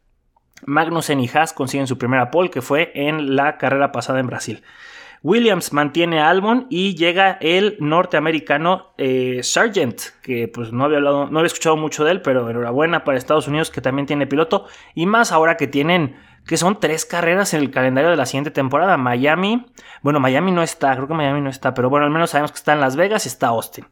Magnussen 0.65 1.19
y 1.19 1.29
Haas 1.33 1.53
consiguen 1.53 1.87
su 1.87 1.97
primera 1.97 2.31
pole, 2.31 2.49
que 2.49 2.61
fue 2.61 2.91
en 2.95 3.35
la 3.35 3.57
carrera 3.57 3.91
pasada 3.91 4.19
en 4.19 4.27
Brasil. 4.27 4.63
Williams 5.23 5.71
mantiene 5.71 6.19
Albon 6.19 6.67
y 6.69 6.95
llega 6.95 7.37
el 7.39 7.77
norteamericano 7.79 8.93
eh, 8.97 9.39
Sargent, 9.41 10.01
que 10.21 10.49
pues 10.49 10.73
no 10.73 10.83
había 10.83 10.97
hablado, 10.97 11.27
no 11.27 11.39
había 11.39 11.47
escuchado 11.47 11.77
mucho 11.77 12.03
de 12.03 12.11
él, 12.11 12.21
pero 12.21 12.49
enhorabuena 12.49 13.05
para 13.05 13.17
Estados 13.17 13.47
Unidos 13.47 13.71
que 13.71 13.79
también 13.79 14.05
tiene 14.05 14.27
piloto 14.27 14.67
y 14.93 15.05
más 15.05 15.31
ahora 15.31 15.55
que 15.55 15.67
tienen 15.67 16.17
que 16.45 16.57
son 16.57 16.79
tres 16.79 17.05
carreras 17.05 17.53
en 17.53 17.61
el 17.61 17.71
calendario 17.71 18.09
de 18.09 18.17
la 18.17 18.25
siguiente 18.25 18.51
temporada. 18.51 18.97
Miami, 18.97 19.65
bueno, 20.01 20.19
Miami 20.19 20.51
no 20.51 20.61
está, 20.61 20.93
creo 20.95 21.07
que 21.07 21.13
Miami 21.13 21.41
no 21.41 21.49
está, 21.49 21.73
pero 21.73 21.89
bueno, 21.89 22.05
al 22.05 22.11
menos 22.11 22.31
sabemos 22.31 22.51
que 22.51 22.57
está 22.57 22.73
en 22.73 22.81
Las 22.81 22.95
Vegas 22.95 23.25
y 23.25 23.29
está 23.29 23.47
Austin. 23.47 23.85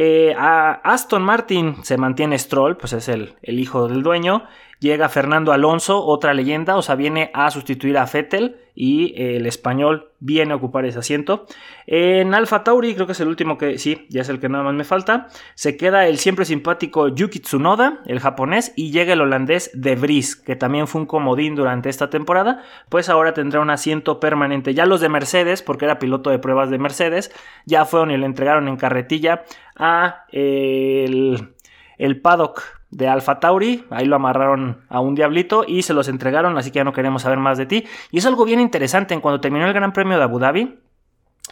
Eh, 0.00 0.32
a 0.38 0.74
Aston 0.84 1.24
Martin 1.24 1.82
se 1.82 1.98
mantiene 1.98 2.38
Stroll, 2.38 2.76
pues 2.76 2.92
es 2.92 3.08
el, 3.08 3.34
el 3.42 3.58
hijo 3.58 3.88
del 3.88 4.04
dueño. 4.04 4.44
Llega 4.78 5.08
Fernando 5.08 5.50
Alonso, 5.50 6.04
otra 6.06 6.34
leyenda, 6.34 6.76
o 6.76 6.82
sea, 6.82 6.94
viene 6.94 7.32
a 7.34 7.50
sustituir 7.50 7.98
a 7.98 8.06
Fettel 8.06 8.58
y 8.76 9.12
el 9.20 9.46
español 9.46 10.12
viene 10.20 10.52
a 10.52 10.56
ocupar 10.56 10.84
ese 10.84 11.00
asiento. 11.00 11.46
En 11.88 12.32
Alfa 12.32 12.62
Tauri, 12.62 12.94
creo 12.94 13.06
que 13.06 13.12
es 13.12 13.18
el 13.18 13.26
último 13.26 13.58
que, 13.58 13.76
sí, 13.76 14.06
ya 14.08 14.20
es 14.20 14.28
el 14.28 14.38
que 14.38 14.48
nada 14.48 14.62
más 14.62 14.74
me 14.74 14.84
falta, 14.84 15.26
se 15.56 15.76
queda 15.76 16.06
el 16.06 16.18
siempre 16.18 16.44
simpático 16.44 17.08
Yuki 17.08 17.40
Tsunoda, 17.40 18.02
el 18.06 18.20
japonés, 18.20 18.72
y 18.76 18.92
llega 18.92 19.14
el 19.14 19.20
holandés 19.20 19.72
De 19.74 19.96
Vries, 19.96 20.36
que 20.36 20.54
también 20.54 20.86
fue 20.86 21.00
un 21.00 21.08
comodín 21.08 21.56
durante 21.56 21.88
esta 21.88 22.08
temporada, 22.08 22.62
pues 22.88 23.08
ahora 23.08 23.34
tendrá 23.34 23.58
un 23.58 23.70
asiento 23.70 24.20
permanente. 24.20 24.74
Ya 24.74 24.86
los 24.86 25.00
de 25.00 25.08
Mercedes, 25.08 25.60
porque 25.60 25.86
era 25.86 25.98
piloto 25.98 26.30
de 26.30 26.38
pruebas 26.38 26.70
de 26.70 26.78
Mercedes, 26.78 27.32
ya 27.66 27.84
fueron 27.84 28.12
y 28.12 28.16
le 28.16 28.26
entregaron 28.26 28.68
en 28.68 28.76
carretilla 28.76 29.42
a 29.78 30.24
el, 30.30 31.54
el 31.98 32.20
paddock 32.20 32.62
de 32.90 33.08
Alfa 33.08 33.38
Tauri, 33.38 33.84
ahí 33.90 34.06
lo 34.06 34.16
amarraron 34.16 34.82
a 34.88 35.00
un 35.00 35.14
diablito 35.14 35.64
y 35.66 35.82
se 35.82 35.94
los 35.94 36.08
entregaron, 36.08 36.56
así 36.56 36.70
que 36.70 36.78
ya 36.78 36.84
no 36.84 36.92
queremos 36.92 37.22
saber 37.22 37.38
más 37.38 37.58
de 37.58 37.66
ti. 37.66 37.84
Y 38.10 38.18
es 38.18 38.26
algo 38.26 38.44
bien 38.44 38.60
interesante, 38.60 39.14
en 39.14 39.20
cuando 39.20 39.40
terminó 39.40 39.66
el 39.66 39.72
Gran 39.74 39.92
Premio 39.92 40.16
de 40.16 40.24
Abu 40.24 40.38
Dhabi, 40.38 40.78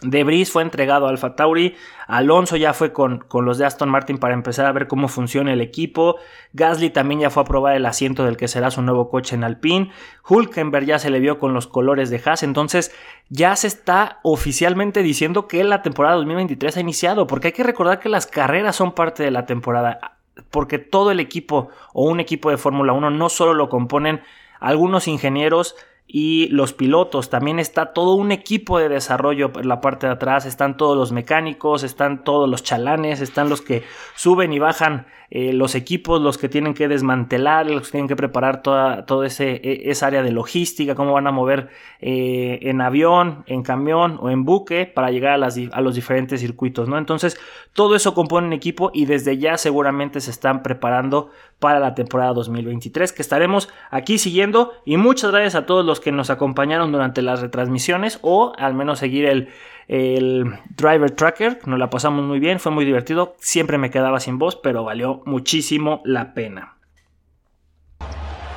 Debris 0.02 0.52
fue 0.52 0.62
entregado 0.62 1.06
a 1.06 1.10
Alfa 1.10 1.36
Tauri, 1.36 1.74
Alonso 2.06 2.56
ya 2.56 2.72
fue 2.74 2.92
con, 2.92 3.18
con, 3.18 3.44
los 3.44 3.58
de 3.58 3.64
Aston 3.64 3.88
Martin 3.88 4.18
para 4.18 4.34
empezar 4.34 4.66
a 4.66 4.72
ver 4.72 4.88
cómo 4.88 5.08
funciona 5.08 5.52
el 5.52 5.60
equipo, 5.60 6.16
Gasly 6.52 6.90
también 6.90 7.20
ya 7.20 7.30
fue 7.30 7.42
a 7.42 7.46
probar 7.46 7.76
el 7.76 7.86
asiento 7.86 8.24
del 8.24 8.36
que 8.36 8.48
será 8.48 8.70
su 8.70 8.82
nuevo 8.82 9.08
coche 9.08 9.34
en 9.34 9.44
Alpine, 9.44 9.90
Hulkenberg 10.28 10.86
ya 10.86 10.98
se 10.98 11.10
le 11.10 11.20
vio 11.20 11.38
con 11.38 11.54
los 11.54 11.66
colores 11.66 12.10
de 12.10 12.20
Haas, 12.24 12.42
entonces 12.42 12.94
ya 13.28 13.56
se 13.56 13.66
está 13.66 14.20
oficialmente 14.22 15.02
diciendo 15.02 15.48
que 15.48 15.64
la 15.64 15.82
temporada 15.82 16.16
2023 16.16 16.76
ha 16.76 16.80
iniciado, 16.80 17.26
porque 17.26 17.48
hay 17.48 17.52
que 17.52 17.64
recordar 17.64 18.00
que 18.00 18.08
las 18.08 18.26
carreras 18.26 18.76
son 18.76 18.92
parte 18.92 19.22
de 19.22 19.30
la 19.30 19.46
temporada 19.46 20.16
porque 20.50 20.78
todo 20.78 21.10
el 21.10 21.20
equipo 21.20 21.70
o 21.92 22.04
un 22.04 22.20
equipo 22.20 22.50
de 22.50 22.58
Fórmula 22.58 22.92
1 22.92 23.10
no 23.10 23.28
solo 23.28 23.54
lo 23.54 23.68
componen 23.68 24.20
algunos 24.60 25.08
ingenieros 25.08 25.76
y 26.08 26.48
los 26.48 26.72
pilotos, 26.72 27.30
también 27.30 27.58
está 27.58 27.92
todo 27.92 28.14
un 28.14 28.30
equipo 28.30 28.78
de 28.78 28.88
desarrollo 28.88 29.50
en 29.56 29.68
la 29.68 29.80
parte 29.80 30.06
de 30.06 30.12
atrás, 30.12 30.46
están 30.46 30.76
todos 30.76 30.96
los 30.96 31.10
mecánicos, 31.10 31.82
están 31.82 32.22
todos 32.22 32.48
los 32.48 32.62
chalanes, 32.62 33.20
están 33.20 33.48
los 33.48 33.60
que 33.60 33.82
suben 34.14 34.52
y 34.52 34.58
bajan 34.58 35.06
eh, 35.28 35.52
los 35.52 35.74
equipos, 35.74 36.22
los 36.22 36.38
que 36.38 36.48
tienen 36.48 36.72
que 36.72 36.86
desmantelar, 36.86 37.68
los 37.68 37.86
que 37.86 37.92
tienen 37.92 38.06
que 38.06 38.14
preparar 38.14 38.62
toda, 38.62 39.04
ese, 39.24 39.56
e, 39.56 39.90
esa 39.90 40.06
área 40.06 40.22
de 40.22 40.30
logística, 40.30 40.94
cómo 40.94 41.12
van 41.12 41.26
a 41.26 41.32
mover 41.32 41.68
eh, 42.00 42.60
en 42.62 42.80
avión, 42.80 43.42
en 43.46 43.64
camión 43.64 44.18
o 44.20 44.30
en 44.30 44.44
buque 44.44 44.86
para 44.86 45.10
llegar 45.10 45.32
a, 45.32 45.38
las, 45.38 45.58
a, 45.72 45.80
los 45.80 45.96
diferentes 45.96 46.40
circuitos, 46.40 46.88
¿no? 46.88 46.96
Entonces, 46.96 47.40
todo 47.72 47.96
eso 47.96 48.14
compone 48.14 48.46
un 48.46 48.52
equipo 48.52 48.92
y 48.94 49.06
desde 49.06 49.36
ya 49.36 49.58
seguramente 49.58 50.20
se 50.20 50.30
están 50.30 50.62
preparando 50.62 51.30
para 51.58 51.80
la 51.80 51.94
temporada 51.94 52.32
2023 52.34 53.12
que 53.12 53.22
estaremos 53.22 53.68
aquí 53.90 54.18
siguiendo. 54.18 54.72
Y 54.84 54.96
muchas 54.96 55.32
gracias 55.32 55.56
a 55.56 55.66
todos 55.66 55.84
los 55.84 55.95
los 55.96 56.04
que 56.04 56.12
nos 56.12 56.28
acompañaron 56.30 56.92
durante 56.92 57.22
las 57.22 57.40
retransmisiones 57.40 58.18
o 58.22 58.52
al 58.58 58.74
menos 58.74 58.98
seguir 58.98 59.24
el, 59.24 59.48
el 59.88 60.58
Driver 60.76 61.10
Tracker. 61.10 61.60
Nos 61.66 61.78
la 61.78 61.88
pasamos 61.88 62.22
muy 62.24 62.38
bien, 62.38 62.60
fue 62.60 62.70
muy 62.70 62.84
divertido. 62.84 63.34
Siempre 63.38 63.78
me 63.78 63.90
quedaba 63.90 64.20
sin 64.20 64.38
voz, 64.38 64.56
pero 64.56 64.84
valió 64.84 65.22
muchísimo 65.24 66.02
la 66.04 66.34
pena. 66.34 66.76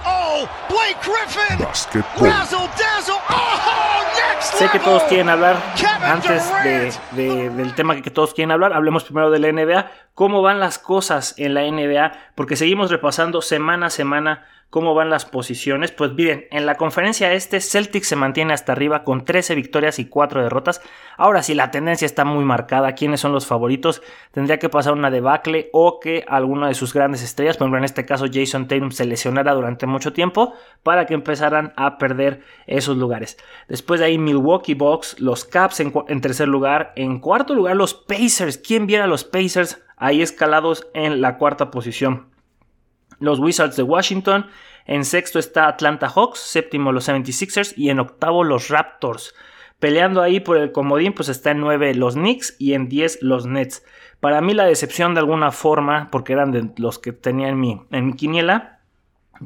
Oh, 0.05 0.47
Blake 0.69 0.99
Griffin. 1.01 1.65
Basketball. 1.65 2.29
Razzle 2.29 2.67
dazzle. 2.77 3.15
Oh, 3.29 4.03
next 4.33 4.53
Sé 4.55 4.67
que 4.69 4.79
todos 4.79 5.03
quieren 5.03 5.29
hablar 5.29 5.55
antes 6.03 6.51
de- 7.15 7.49
del 7.51 7.73
tema 7.75 8.01
que 8.01 8.11
todos 8.11 8.33
quieren 8.33 8.51
hablar. 8.51 8.73
Hablemos 8.73 9.05
primero 9.05 9.31
de 9.31 9.39
la 9.39 9.47
NBA. 9.51 9.89
¿Cómo 10.13 10.41
van 10.41 10.59
las 10.59 10.77
cosas 10.77 11.35
en 11.37 11.53
la 11.53 11.61
NBA? 11.63 12.11
Porque 12.35 12.57
seguimos 12.57 12.91
repasando 12.91 13.41
semana 13.41 13.85
a 13.85 13.89
semana 13.89 14.45
cómo 14.69 14.93
van 14.93 15.09
las 15.09 15.25
posiciones. 15.25 15.91
Pues 15.91 16.13
miren, 16.13 16.45
en 16.51 16.65
la 16.65 16.75
conferencia 16.75 17.33
este, 17.33 17.59
Celtics 17.59 18.07
se 18.07 18.15
mantiene 18.15 18.53
hasta 18.53 18.71
arriba 18.71 19.03
con 19.03 19.25
13 19.25 19.55
victorias 19.55 19.99
y 19.99 20.05
4 20.05 20.43
derrotas. 20.43 20.81
Ahora 21.17 21.43
sí, 21.43 21.53
la 21.53 21.71
tendencia 21.71 22.05
está 22.05 22.25
muy 22.25 22.45
marcada. 22.45 22.93
¿Quiénes 22.93 23.19
son 23.19 23.31
los 23.31 23.47
favoritos? 23.47 24.01
Tendría 24.31 24.59
que 24.59 24.69
pasar 24.69 24.93
una 24.93 25.11
debacle 25.11 25.69
o 25.73 25.99
que 25.99 26.23
alguna 26.27 26.67
de 26.67 26.75
sus 26.75 26.93
grandes 26.93 27.23
estrellas, 27.23 27.57
por 27.57 27.65
ejemplo 27.65 27.79
en 27.79 27.85
este 27.85 28.05
caso 28.05 28.25
Jason 28.31 28.67
Tatum, 28.67 28.91
se 28.91 29.05
lesionara 29.05 29.53
durante 29.53 29.87
mucho 29.87 30.13
tiempo 30.13 30.53
para 30.83 31.05
que 31.05 31.13
empezaran 31.13 31.73
a 31.75 31.97
perder 31.97 32.41
esos 32.67 32.97
lugares. 32.97 33.37
Después 33.67 33.99
de 33.99 34.07
ahí 34.07 34.17
Milwaukee 34.17 34.75
Bucks, 34.75 35.19
los 35.19 35.45
Caps 35.45 35.79
en, 35.79 35.93
en 36.07 36.21
tercer 36.21 36.47
lugar. 36.47 36.93
En 36.95 37.19
cuarto 37.19 37.55
lugar 37.55 37.75
los 37.75 37.93
Pacers. 37.93 38.57
¿Quién 38.57 38.85
viera 38.85 39.05
a 39.05 39.07
los 39.07 39.23
Pacers 39.23 39.83
ahí 39.97 40.21
escalados 40.21 40.87
en 40.93 41.21
la 41.21 41.37
cuarta 41.37 41.71
posición? 41.71 42.38
Los 43.19 43.39
Wizards 43.39 43.75
de 43.75 43.83
Washington. 43.83 44.47
En 44.85 45.05
sexto 45.05 45.39
está 45.39 45.67
Atlanta 45.67 46.09
Hawks, 46.09 46.39
séptimo 46.39 46.91
los 46.91 47.07
76ers 47.07 47.73
y 47.77 47.89
en 47.89 47.99
octavo 47.99 48.43
los 48.43 48.69
Raptors. 48.69 49.35
Peleando 49.79 50.21
ahí 50.21 50.39
por 50.39 50.57
el 50.57 50.71
comodín, 50.71 51.13
pues 51.13 51.29
está 51.29 51.51
en 51.51 51.61
9 51.61 51.93
los 51.95 52.15
Knicks 52.15 52.55
y 52.59 52.73
en 52.73 52.89
10 52.89 53.19
los 53.21 53.45
Nets. 53.45 53.83
Para 54.19 54.41
mí 54.41 54.53
la 54.53 54.65
decepción 54.65 55.13
de 55.13 55.21
alguna 55.21 55.51
forma, 55.51 56.09
porque 56.11 56.33
eran 56.33 56.73
los 56.77 56.99
que 56.99 57.13
tenía 57.13 57.47
en 57.47 57.59
mi, 57.59 57.81
en 57.91 58.07
mi 58.07 58.13
quiniela, 58.13 58.79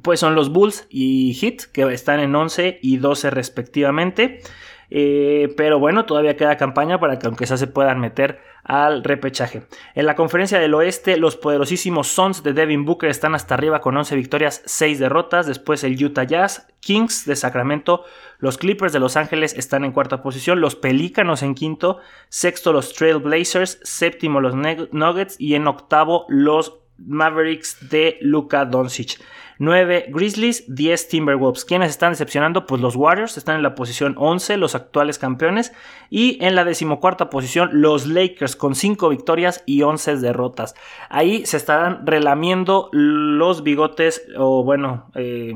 pues 0.01 0.19
son 0.19 0.33
los 0.33 0.49
Bulls 0.51 0.87
y 0.89 1.33
Heat, 1.35 1.71
que 1.71 1.83
están 1.93 2.19
en 2.19 2.35
11 2.35 2.79
y 2.81 2.97
12 2.97 3.29
respectivamente. 3.29 4.41
Eh, 4.89 5.53
pero 5.57 5.79
bueno, 5.79 6.05
todavía 6.05 6.35
queda 6.35 6.57
campaña 6.57 6.99
para 6.99 7.19
que 7.19 7.27
aunque 7.27 7.47
sea 7.47 7.57
se 7.57 7.67
puedan 7.67 7.99
meter 7.99 8.41
al 8.63 9.03
repechaje. 9.03 9.63
En 9.93 10.05
la 10.05 10.15
conferencia 10.15 10.59
del 10.59 10.73
oeste, 10.73 11.17
los 11.17 11.35
poderosísimos 11.35 12.07
Suns 12.07 12.43
de 12.43 12.53
Devin 12.53 12.85
Booker 12.85 13.09
están 13.09 13.35
hasta 13.35 13.55
arriba 13.55 13.81
con 13.81 13.97
11 13.97 14.15
victorias, 14.15 14.61
6 14.65 14.99
derrotas. 14.99 15.47
Después 15.47 15.83
el 15.83 16.01
Utah 16.03 16.23
Jazz, 16.23 16.67
Kings 16.79 17.25
de 17.25 17.35
Sacramento, 17.35 18.03
los 18.39 18.57
Clippers 18.57 18.93
de 18.93 18.99
Los 18.99 19.17
Ángeles 19.17 19.53
están 19.53 19.83
en 19.83 19.91
cuarta 19.91 20.21
posición, 20.21 20.61
los 20.61 20.75
Pelícanos 20.75 21.43
en 21.43 21.55
quinto, 21.55 21.99
sexto 22.29 22.73
los 22.73 22.93
Trail 22.93 23.17
Blazers, 23.17 23.79
séptimo 23.83 24.41
los 24.41 24.55
Nuggets 24.55 25.35
y 25.39 25.55
en 25.55 25.67
octavo 25.67 26.25
los 26.29 26.82
Mavericks 26.97 27.89
de 27.89 28.17
Luka 28.21 28.65
Doncic. 28.65 29.19
9 29.59 30.07
Grizzlies, 30.09 30.65
10 30.67 31.07
Timberwolves. 31.07 31.65
¿Quiénes 31.65 31.91
están 31.91 32.11
decepcionando? 32.11 32.65
Pues 32.65 32.81
los 32.81 32.95
Warriors 32.95 33.37
están 33.37 33.57
en 33.57 33.63
la 33.63 33.75
posición 33.75 34.15
11, 34.17 34.57
los 34.57 34.75
actuales 34.75 35.19
campeones. 35.19 35.73
Y 36.09 36.43
en 36.43 36.55
la 36.55 36.65
decimocuarta 36.65 37.29
posición, 37.29 37.69
los 37.73 38.05
Lakers 38.07 38.55
con 38.55 38.75
5 38.75 39.09
victorias 39.09 39.63
y 39.65 39.83
11 39.83 40.17
derrotas. 40.17 40.75
Ahí 41.09 41.45
se 41.45 41.57
estarán 41.57 42.05
relamiendo 42.05 42.89
los 42.91 43.63
bigotes, 43.63 44.25
o 44.37 44.63
bueno, 44.63 45.09
eh, 45.15 45.53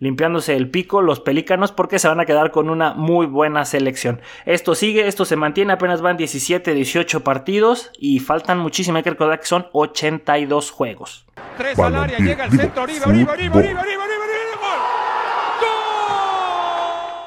limpiándose 0.00 0.56
el 0.56 0.70
pico 0.70 1.02
los 1.02 1.20
pelícanos 1.20 1.72
porque 1.72 1.98
se 1.98 2.08
van 2.08 2.20
a 2.20 2.26
quedar 2.26 2.50
con 2.50 2.70
una 2.70 2.94
muy 2.94 3.26
buena 3.26 3.64
selección. 3.64 4.20
Esto 4.46 4.74
sigue, 4.74 5.06
esto 5.08 5.24
se 5.24 5.36
mantiene, 5.36 5.72
apenas 5.72 6.00
van 6.00 6.16
17, 6.16 6.74
18 6.74 7.24
partidos 7.24 7.90
y 7.98 8.20
faltan 8.20 8.58
muchísimo, 8.58 8.96
hay 8.96 9.02
que 9.02 9.10
recordar 9.10 9.40
que 9.40 9.46
son 9.46 9.66
82 9.72 10.70
juegos. 10.70 11.26
Tres 11.56 11.78
al 11.78 11.94
área, 11.94 12.18
llega 12.18 12.48
centro, 12.50 12.82
arriba, 12.82 13.06
arriba, 13.06 13.32
arriba, 13.32 13.52
fútbol. 13.52 13.66
arriba, 13.66 13.80
arriba, 13.80 14.04
arriba, 14.04 14.24
arriba, 14.24 14.56
gol. 14.60 15.76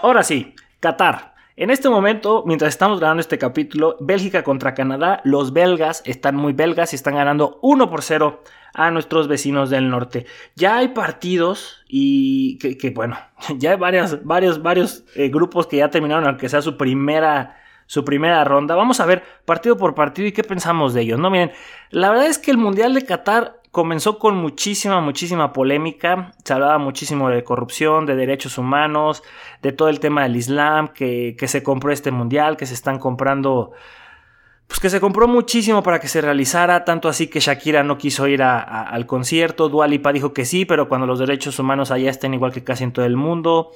Ahora 0.03 0.23
sí, 0.23 0.55
Qatar. 0.79 1.30
En 1.61 1.69
este 1.69 1.89
momento, 1.89 2.43
mientras 2.47 2.69
estamos 2.69 2.99
grabando 2.99 3.21
este 3.21 3.37
capítulo, 3.37 3.95
Bélgica 3.99 4.43
contra 4.43 4.73
Canadá, 4.73 5.21
los 5.23 5.53
belgas 5.53 6.01
están 6.07 6.35
muy 6.35 6.53
belgas 6.53 6.91
y 6.91 6.95
están 6.95 7.13
ganando 7.13 7.59
1 7.61 7.87
por 7.87 8.01
0 8.01 8.41
a 8.73 8.89
nuestros 8.89 9.27
vecinos 9.27 9.69
del 9.69 9.87
norte. 9.87 10.25
Ya 10.55 10.77
hay 10.77 10.87
partidos 10.87 11.83
y 11.87 12.57
que, 12.57 12.89
bueno, 12.89 13.15
ya 13.59 13.73
hay 13.73 13.77
varias, 13.77 14.25
varios, 14.25 14.63
varios 14.63 15.03
eh, 15.13 15.29
grupos 15.29 15.67
que 15.67 15.77
ya 15.77 15.91
terminaron, 15.91 16.25
aunque 16.25 16.49
sea 16.49 16.63
su 16.63 16.77
primera, 16.77 17.59
su 17.85 18.03
primera 18.03 18.43
ronda. 18.43 18.73
Vamos 18.73 18.99
a 18.99 19.05
ver 19.05 19.21
partido 19.45 19.77
por 19.77 19.93
partido 19.93 20.27
y 20.27 20.31
qué 20.31 20.43
pensamos 20.43 20.95
de 20.95 21.01
ellos. 21.01 21.19
No, 21.19 21.29
miren, 21.29 21.51
la 21.91 22.09
verdad 22.09 22.25
es 22.25 22.39
que 22.39 22.49
el 22.49 22.57
Mundial 22.57 22.95
de 22.95 23.05
Qatar 23.05 23.60
comenzó 23.71 24.19
con 24.19 24.35
muchísima, 24.35 24.99
muchísima 25.01 25.53
polémica. 25.53 26.33
Se 26.43 26.53
hablaba 26.53 26.77
muchísimo 26.77 27.29
de 27.29 27.43
corrupción, 27.43 28.05
de 28.05 28.15
derechos 28.15 28.57
humanos, 28.57 29.23
de 29.61 29.71
todo 29.71 29.89
el 29.89 29.99
tema 29.99 30.23
del 30.23 30.35
Islam, 30.35 30.89
que, 30.89 31.35
se 31.47 31.63
compró 31.63 31.91
este 31.91 32.11
mundial, 32.11 32.57
que 32.57 32.65
se 32.65 32.73
están 32.73 32.99
comprando. 32.99 33.71
Pues 34.67 34.79
que 34.79 34.89
se 34.89 35.01
compró 35.01 35.27
muchísimo 35.27 35.83
para 35.83 35.99
que 35.99 36.07
se 36.07 36.21
realizara, 36.21 36.85
tanto 36.85 37.09
así 37.09 37.27
que 37.27 37.41
Shakira 37.41 37.83
no 37.83 37.97
quiso 37.97 38.27
ir 38.27 38.41
al 38.41 39.05
concierto, 39.05 39.67
Dua 39.67 39.85
Lipa 39.85 40.13
dijo 40.13 40.31
que 40.31 40.45
sí, 40.45 40.63
pero 40.63 40.87
cuando 40.87 41.05
los 41.07 41.19
derechos 41.19 41.59
humanos 41.59 41.91
allá 41.91 42.09
estén 42.09 42.33
igual 42.33 42.53
que 42.53 42.63
casi 42.63 42.85
en 42.85 42.93
todo 42.93 43.03
el 43.05 43.17
mundo. 43.17 43.71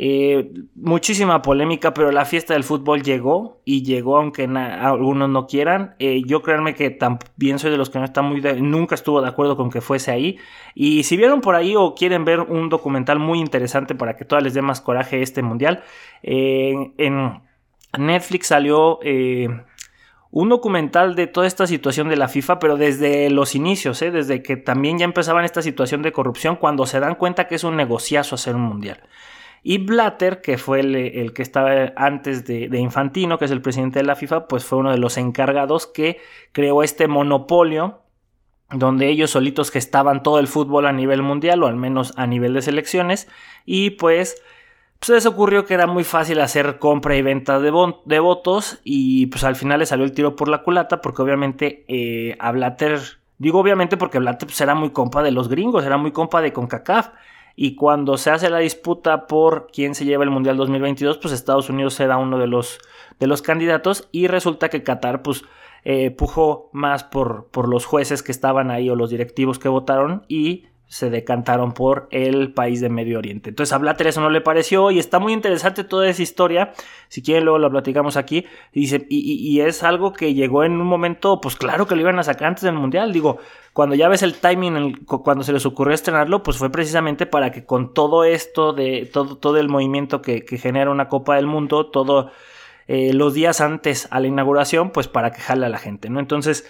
Eh, 0.00 0.52
muchísima 0.76 1.42
polémica, 1.42 1.92
pero 1.92 2.12
la 2.12 2.24
fiesta 2.24 2.54
del 2.54 2.62
fútbol 2.62 3.02
llegó 3.02 3.60
y 3.64 3.82
llegó 3.82 4.16
aunque 4.16 4.44
algunos 4.44 5.28
no 5.28 5.48
quieran. 5.48 5.96
Eh, 5.98 6.22
yo 6.24 6.40
créanme 6.40 6.76
que 6.76 6.90
también 6.90 7.58
soy 7.58 7.72
de 7.72 7.78
los 7.78 7.90
que 7.90 7.98
no 7.98 8.04
está 8.04 8.22
muy 8.22 8.40
de- 8.40 8.60
nunca 8.60 8.94
estuvo 8.94 9.20
de 9.20 9.26
acuerdo 9.28 9.56
con 9.56 9.70
que 9.70 9.80
fuese 9.80 10.12
ahí. 10.12 10.38
Y 10.76 11.02
si 11.02 11.16
vieron 11.16 11.40
por 11.40 11.56
ahí 11.56 11.74
o 11.76 11.96
quieren 11.96 12.24
ver 12.24 12.38
un 12.42 12.68
documental 12.68 13.18
muy 13.18 13.40
interesante 13.40 13.96
para 13.96 14.14
que 14.14 14.24
todas 14.24 14.44
les 14.44 14.54
dé 14.54 14.62
más 14.62 14.80
coraje 14.80 15.20
este 15.20 15.42
mundial, 15.42 15.82
eh, 16.22 16.92
en 16.96 17.40
Netflix 17.98 18.46
salió 18.46 19.00
un 20.30 20.48
documental 20.48 21.16
de 21.16 21.26
toda 21.26 21.48
esta 21.48 21.66
situación 21.66 22.08
de 22.08 22.16
la 22.16 22.28
FIFA, 22.28 22.60
pero 22.60 22.76
desde 22.76 23.30
los 23.30 23.56
inicios, 23.56 23.98
desde 23.98 24.42
que 24.44 24.56
también 24.56 24.98
ya 24.98 25.06
empezaban 25.06 25.44
esta 25.44 25.60
situación 25.62 26.02
de 26.02 26.12
corrupción, 26.12 26.54
cuando 26.54 26.86
se 26.86 27.00
dan 27.00 27.16
cuenta 27.16 27.48
que 27.48 27.56
es 27.56 27.64
un 27.64 27.74
negociazo 27.76 28.36
hacer 28.36 28.54
un 28.54 28.62
mundial. 28.62 29.00
Y 29.70 29.76
Blatter, 29.76 30.40
que 30.40 30.56
fue 30.56 30.80
el, 30.80 31.34
que 31.34 31.42
estaba 31.42 31.92
antes 31.94 32.46
de, 32.46 32.78
Infantino, 32.78 33.38
que 33.38 33.44
es 33.44 33.50
el 33.50 33.60
presidente 33.60 33.98
de 33.98 34.06
la 34.06 34.16
FIFA, 34.16 34.48
pues 34.48 34.64
fue 34.64 34.78
uno 34.78 34.90
de 34.92 34.96
los 34.96 35.18
encargados 35.18 35.86
que 35.86 36.22
creó 36.52 36.82
este 36.82 37.06
monopolio 37.06 38.00
donde 38.70 39.08
ellos 39.08 39.32
solitos 39.32 39.70
gestaban 39.70 40.22
todo 40.22 40.38
el 40.38 40.46
fútbol 40.46 40.86
a 40.86 40.92
nivel 40.92 41.20
mundial 41.20 41.62
o 41.62 41.66
al 41.66 41.76
menos 41.76 42.14
a 42.16 42.26
nivel 42.26 42.54
de 42.54 42.62
selecciones. 42.62 43.28
Y 43.66 43.90
pues 43.90 44.42
pues 45.00 45.10
les 45.10 45.26
ocurrió 45.26 45.66
que 45.66 45.74
era 45.74 45.86
muy 45.86 46.02
fácil 46.02 46.40
hacer 46.40 46.78
compra 46.78 47.16
y 47.16 47.20
venta 47.20 47.60
de, 47.60 47.70
de, 48.06 48.20
votos 48.20 48.80
y 48.84 49.26
pues 49.26 49.44
al 49.44 49.54
final 49.54 49.80
le 49.80 49.86
salió 49.86 50.06
el 50.06 50.12
tiro 50.12 50.34
por 50.34 50.48
la 50.48 50.62
culata 50.62 51.02
porque 51.02 51.20
obviamente 51.20 51.84
eh, 51.88 52.36
a 52.38 52.52
Blatter, 52.52 53.00
digo 53.36 53.60
obviamente 53.60 53.98
porque 53.98 54.18
Blatter 54.18 54.46
pues, 54.46 54.62
era 54.62 54.74
muy 54.74 54.92
compa 54.92 55.22
de 55.22 55.30
los 55.30 55.50
gringos, 55.50 55.84
era 55.84 55.98
muy 55.98 56.12
compa 56.12 56.40
de 56.40 56.54
CONCACAF 56.54 57.10
y 57.60 57.74
cuando 57.74 58.18
se 58.18 58.30
hace 58.30 58.50
la 58.50 58.58
disputa 58.58 59.26
por 59.26 59.66
quién 59.72 59.96
se 59.96 60.04
lleva 60.04 60.22
el 60.22 60.30
Mundial 60.30 60.56
2022 60.56 61.18
pues 61.18 61.34
Estados 61.34 61.68
Unidos 61.68 61.94
será 61.94 62.16
uno 62.16 62.38
de 62.38 62.46
los, 62.46 62.78
de 63.18 63.26
los 63.26 63.42
candidatos 63.42 64.08
y 64.12 64.28
resulta 64.28 64.68
que 64.68 64.84
Qatar 64.84 65.22
pues 65.22 65.42
eh, 65.82 66.12
pujó 66.12 66.70
más 66.72 67.02
por, 67.02 67.48
por 67.50 67.68
los 67.68 67.84
jueces 67.84 68.22
que 68.22 68.30
estaban 68.30 68.70
ahí 68.70 68.88
o 68.88 68.94
los 68.94 69.10
directivos 69.10 69.58
que 69.58 69.68
votaron 69.68 70.24
y 70.28 70.66
se 70.88 71.10
decantaron 71.10 71.72
por 71.72 72.08
el 72.10 72.54
país 72.54 72.80
de 72.80 72.88
Medio 72.88 73.18
Oriente. 73.18 73.50
Entonces 73.50 73.74
a 73.74 73.78
Blatter 73.78 74.06
eso 74.06 74.22
no 74.22 74.30
le 74.30 74.40
pareció 74.40 74.90
y 74.90 74.98
está 74.98 75.18
muy 75.18 75.34
interesante 75.34 75.84
toda 75.84 76.08
esa 76.08 76.22
historia. 76.22 76.72
Si 77.08 77.22
quieren 77.22 77.44
luego 77.44 77.58
la 77.58 77.68
platicamos 77.68 78.16
aquí. 78.16 78.46
Y, 78.72 78.88
y, 79.10 79.60
es 79.60 79.82
algo 79.82 80.14
que 80.14 80.32
llegó 80.32 80.64
en 80.64 80.72
un 80.72 80.86
momento, 80.86 81.42
pues 81.42 81.56
claro 81.56 81.86
que 81.86 81.94
lo 81.94 82.00
iban 82.00 82.18
a 82.18 82.22
sacar 82.22 82.48
antes 82.48 82.64
del 82.64 82.72
Mundial. 82.72 83.12
Digo, 83.12 83.38
cuando 83.74 83.94
ya 83.96 84.08
ves 84.08 84.22
el 84.22 84.34
timing, 84.34 85.04
cuando 85.04 85.44
se 85.44 85.52
les 85.52 85.66
ocurrió 85.66 85.94
estrenarlo, 85.94 86.42
pues 86.42 86.56
fue 86.56 86.72
precisamente 86.72 87.26
para 87.26 87.52
que 87.52 87.66
con 87.66 87.92
todo 87.92 88.24
esto, 88.24 88.72
de 88.72 89.08
todo, 89.12 89.36
todo 89.36 89.58
el 89.58 89.68
movimiento 89.68 90.22
que, 90.22 90.46
que 90.46 90.56
genera 90.56 90.90
una 90.90 91.08
Copa 91.08 91.36
del 91.36 91.46
Mundo, 91.46 91.90
todo 91.90 92.30
eh, 92.86 93.12
los 93.12 93.34
días 93.34 93.60
antes 93.60 94.08
a 94.10 94.20
la 94.20 94.28
inauguración, 94.28 94.90
pues 94.90 95.06
para 95.06 95.32
que 95.32 95.42
jale 95.42 95.66
a 95.66 95.68
la 95.68 95.78
gente, 95.78 96.08
¿no? 96.08 96.18
Entonces... 96.18 96.66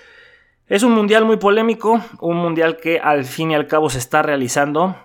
Es 0.69 0.83
un 0.83 0.93
mundial 0.93 1.25
muy 1.25 1.39
polémico, 1.39 2.03
un 2.21 2.37
mundial 2.37 2.77
que 2.77 2.99
al 2.99 3.25
fin 3.25 3.53
y 3.53 3.55
al 3.55 3.67
cabo 3.67 3.89
se 3.89 3.99
está 3.99 4.21
realizando. 4.21 4.97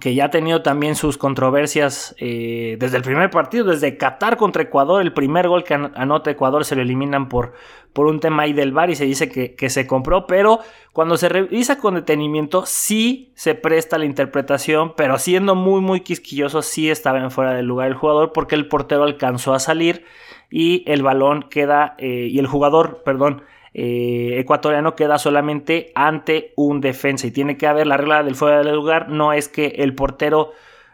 que 0.00 0.14
ya 0.14 0.26
ha 0.26 0.30
tenido 0.30 0.60
también 0.62 0.94
sus 0.94 1.16
controversias 1.16 2.14
eh, 2.18 2.76
desde 2.78 2.98
el 2.98 3.02
primer 3.02 3.30
partido, 3.30 3.64
desde 3.64 3.96
Qatar 3.96 4.36
contra 4.36 4.62
Ecuador, 4.62 5.00
el 5.00 5.14
primer 5.14 5.48
gol 5.48 5.64
que 5.64 5.72
anota 5.72 6.30
Ecuador 6.30 6.66
se 6.66 6.76
lo 6.76 6.82
eliminan 6.82 7.30
por, 7.30 7.54
por 7.94 8.06
un 8.06 8.20
tema 8.20 8.42
ahí 8.42 8.52
del 8.52 8.72
bar 8.72 8.90
y 8.90 8.96
se 8.96 9.06
dice 9.06 9.30
que, 9.30 9.54
que, 9.54 9.70
se 9.70 9.86
compró, 9.86 10.26
pero 10.26 10.60
cuando 10.92 11.16
se 11.16 11.30
revisa 11.30 11.78
con 11.78 11.94
detenimiento 11.94 12.66
sí 12.66 13.32
se 13.34 13.54
presta 13.54 13.96
la 13.96 14.04
interpretación, 14.04 14.92
pero 14.94 15.18
siendo 15.18 15.54
muy 15.54 15.80
muy 15.80 16.00
quisquilloso 16.00 16.60
sí 16.60 16.90
estaba 16.90 17.18
en 17.18 17.30
fuera 17.30 17.54
del 17.54 17.64
lugar 17.64 17.88
el 17.88 17.94
jugador 17.94 18.32
porque 18.34 18.56
el 18.56 18.68
portero 18.68 19.04
alcanzó 19.04 19.54
a 19.54 19.58
salir 19.58 20.04
y 20.50 20.84
el 20.86 21.02
balón 21.02 21.46
queda, 21.48 21.94
eh, 21.96 22.28
y 22.30 22.38
el 22.38 22.46
jugador, 22.46 23.02
perdón, 23.04 23.42
eh, 23.80 24.40
ecuatoriano 24.40 24.96
queda 24.96 25.18
solamente 25.18 25.92
ante 25.94 26.52
un 26.56 26.80
defensa 26.80 27.28
y 27.28 27.30
tiene 27.30 27.56
que 27.56 27.68
haber 27.68 27.86
la 27.86 27.96
regla 27.96 28.24
del 28.24 28.34
fuera 28.34 28.64
del 28.64 28.74
lugar, 28.74 29.08
no 29.08 29.32
es 29.32 29.48
que 29.48 29.66
el 29.66 29.94
portero 29.94 30.50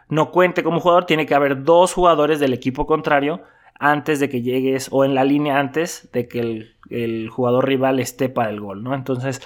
no 0.07 0.29
cuente 0.29 0.61
como 0.61 0.79
jugador, 0.79 1.05
tiene 1.05 1.25
que 1.25 1.33
haber 1.33 1.63
dos 1.63 1.95
jugadores 1.95 2.39
del 2.39 2.53
equipo 2.53 2.85
contrario 2.85 3.41
antes 3.79 4.19
de 4.19 4.29
que 4.29 4.43
llegues 4.43 4.89
o 4.91 5.03
en 5.03 5.15
la 5.15 5.23
línea 5.23 5.57
antes 5.57 6.11
de 6.13 6.27
que 6.27 6.39
el, 6.39 6.75
el 6.91 7.27
jugador 7.29 7.67
rival 7.67 7.99
esté 7.99 8.29
para 8.29 8.51
el 8.51 8.59
gol, 8.59 8.83
¿no? 8.83 8.93
Entonces, 8.93 9.41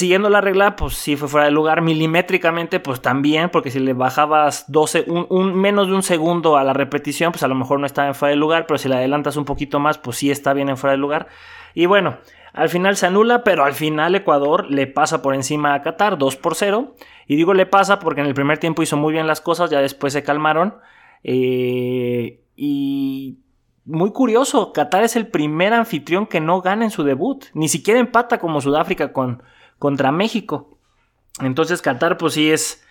siguiendo 0.00 0.28
la 0.30 0.40
regla, 0.40 0.74
pues 0.74 0.94
sí 0.94 1.16
fue 1.16 1.28
fuera 1.28 1.46
de 1.46 1.52
lugar. 1.52 1.82
Milimétricamente, 1.82 2.80
pues 2.80 3.00
también, 3.00 3.50
porque 3.50 3.70
si 3.70 3.78
le 3.78 3.92
bajabas 3.92 4.64
12, 4.70 5.04
un, 5.08 5.54
menos 5.54 5.86
de 5.86 5.94
un 5.94 6.02
segundo 6.02 6.56
a 6.56 6.64
la 6.64 6.72
repetición, 6.72 7.30
pues 7.32 7.44
a 7.44 7.48
lo 7.48 7.54
mejor 7.54 7.78
no 7.78 7.86
estaba 7.86 8.08
en 8.08 8.14
fuera 8.14 8.30
de 8.30 8.36
lugar, 8.36 8.66
pero 8.66 8.78
si 8.78 8.88
le 8.88 8.96
adelantas 8.96 9.36
un 9.36 9.44
poquito 9.44 9.78
más, 9.78 9.98
pues 9.98 10.16
sí 10.16 10.30
está 10.30 10.52
bien 10.52 10.68
en 10.68 10.76
fuera 10.76 10.92
de 10.92 10.98
lugar. 10.98 11.28
Y 11.74 11.86
bueno, 11.86 12.18
al 12.52 12.68
final 12.68 12.96
se 12.96 13.06
anula, 13.06 13.44
pero 13.44 13.64
al 13.64 13.74
final 13.74 14.14
Ecuador 14.14 14.70
le 14.70 14.86
pasa 14.86 15.22
por 15.22 15.34
encima 15.34 15.74
a 15.74 15.82
Qatar 15.82 16.18
2 16.18 16.36
por 16.36 16.56
0. 16.56 16.94
Y 17.26 17.36
digo 17.36 17.54
le 17.54 17.66
pasa 17.66 18.00
porque 18.00 18.22
en 18.22 18.26
el 18.26 18.34
primer 18.34 18.58
tiempo 18.58 18.82
hizo 18.82 18.96
muy 18.96 19.12
bien 19.12 19.26
las 19.26 19.40
cosas, 19.40 19.70
ya 19.70 19.80
después 19.80 20.12
se 20.12 20.24
calmaron. 20.24 20.74
Eh, 21.22 22.40
y 22.56 23.38
muy 23.84 24.12
curioso, 24.12 24.72
Qatar 24.72 25.04
es 25.04 25.14
el 25.16 25.28
primer 25.28 25.74
anfitrión 25.74 26.26
que 26.26 26.40
no 26.40 26.60
gana 26.60 26.84
en 26.84 26.90
su 26.90 27.04
debut. 27.04 27.44
Ni 27.54 27.68
siquiera 27.68 28.00
empata 28.00 28.38
como 28.38 28.60
Sudáfrica 28.60 29.12
con, 29.12 29.42
contra 29.80 30.12
México. 30.12 30.78
Entonces 31.40 31.82
Qatar 31.82 32.16
pues 32.16 32.34
sí 32.34 32.52
es... 32.52 32.84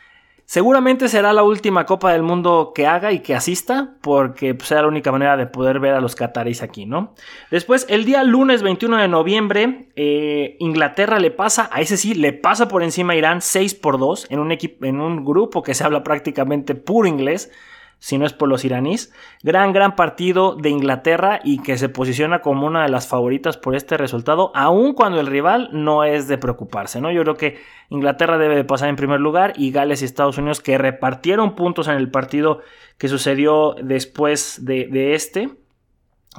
Seguramente 0.44 1.10
será 1.10 1.32
la 1.32 1.44
última 1.44 1.86
Copa 1.86 2.12
del 2.12 2.24
Mundo 2.24 2.72
que 2.74 2.88
haga 2.88 3.12
y 3.12 3.20
que 3.20 3.36
asista, 3.36 3.98
porque 4.02 4.56
pues, 4.56 4.68
será 4.68 4.82
la 4.82 4.88
única 4.88 5.12
manera 5.12 5.38
de 5.38 5.46
poder 5.46 5.80
ver 5.80 5.94
a 5.94 6.02
los 6.02 6.16
cataríes 6.16 6.64
aquí, 6.64 6.88
¿no? 6.88 7.14
Después, 7.52 7.86
el 7.88 8.04
día 8.04 8.24
lunes 8.24 8.64
21 8.64 8.98
de 8.98 9.08
noviembre, 9.08 9.90
eh, 9.96 10.58
Inglaterra 10.58 11.20
le 11.20 11.30
pasa, 11.30 11.70
a 11.72 11.82
ese 11.82 11.98
sí, 11.98 12.16
le 12.16 12.34
pasa 12.34 12.68
por 12.68 12.82
encima 12.82 13.14
a 13.14 13.18
Irán 13.18 13.44
6 13.44 13.76
por 13.76 14.00
2 14.00 14.26
en 14.32 14.40
un, 14.40 14.52
en 14.52 15.00
un 15.00 15.24
grupo 15.24 15.62
que 15.62 15.76
se 15.76 15.84
habla 15.84 16.02
prácticamente 16.02 16.74
puro 16.74 17.08
inglés 17.08 17.52
si 18.00 18.18
no 18.18 18.26
es 18.26 18.34
por 18.34 18.50
los 18.50 18.66
iraníes. 18.66 19.14
Gran, 19.44 19.74
gran 19.74 19.96
partido 19.96 20.56
de 20.56 20.70
Inglaterra 20.70 21.40
y 21.44 21.60
que 21.62 21.78
se 21.78 21.90
posiciona 21.90 22.42
como 22.42 22.66
una 22.66 22.84
de 22.84 22.90
las 22.90 23.08
favoritas 23.08 23.58
por 23.58 23.76
este 23.76 23.98
resultado, 23.98 24.52
aun 24.56 24.94
cuando 24.94 25.20
el 25.20 25.28
rival 25.28 25.70
no 25.72 26.04
es 26.04 26.28
de 26.28 26.38
preocuparse, 26.38 27.02
¿no? 27.02 27.12
Yo 27.12 27.22
creo 27.24 27.36
que 27.36 27.60
Inglaterra 27.90 28.38
debe 28.38 28.56
de 28.56 28.64
pasar 28.64 28.90
en 28.90 28.96
primer 28.96 29.20
lugar 29.20 29.54
y 29.56 29.72
Gales 29.72 30.02
y 30.02 30.06
Estados 30.06 30.38
Unidos 30.38 30.62
que 30.62 30.78
repartieron 30.78 31.56
puntos 31.56 31.88
en 31.88 31.96
el 31.96 32.10
partido 32.10 32.62
que 32.98 33.08
sucedió 33.10 33.76
después 33.82 34.66
de, 34.66 34.88
de 34.88 35.14
este, 35.14 35.50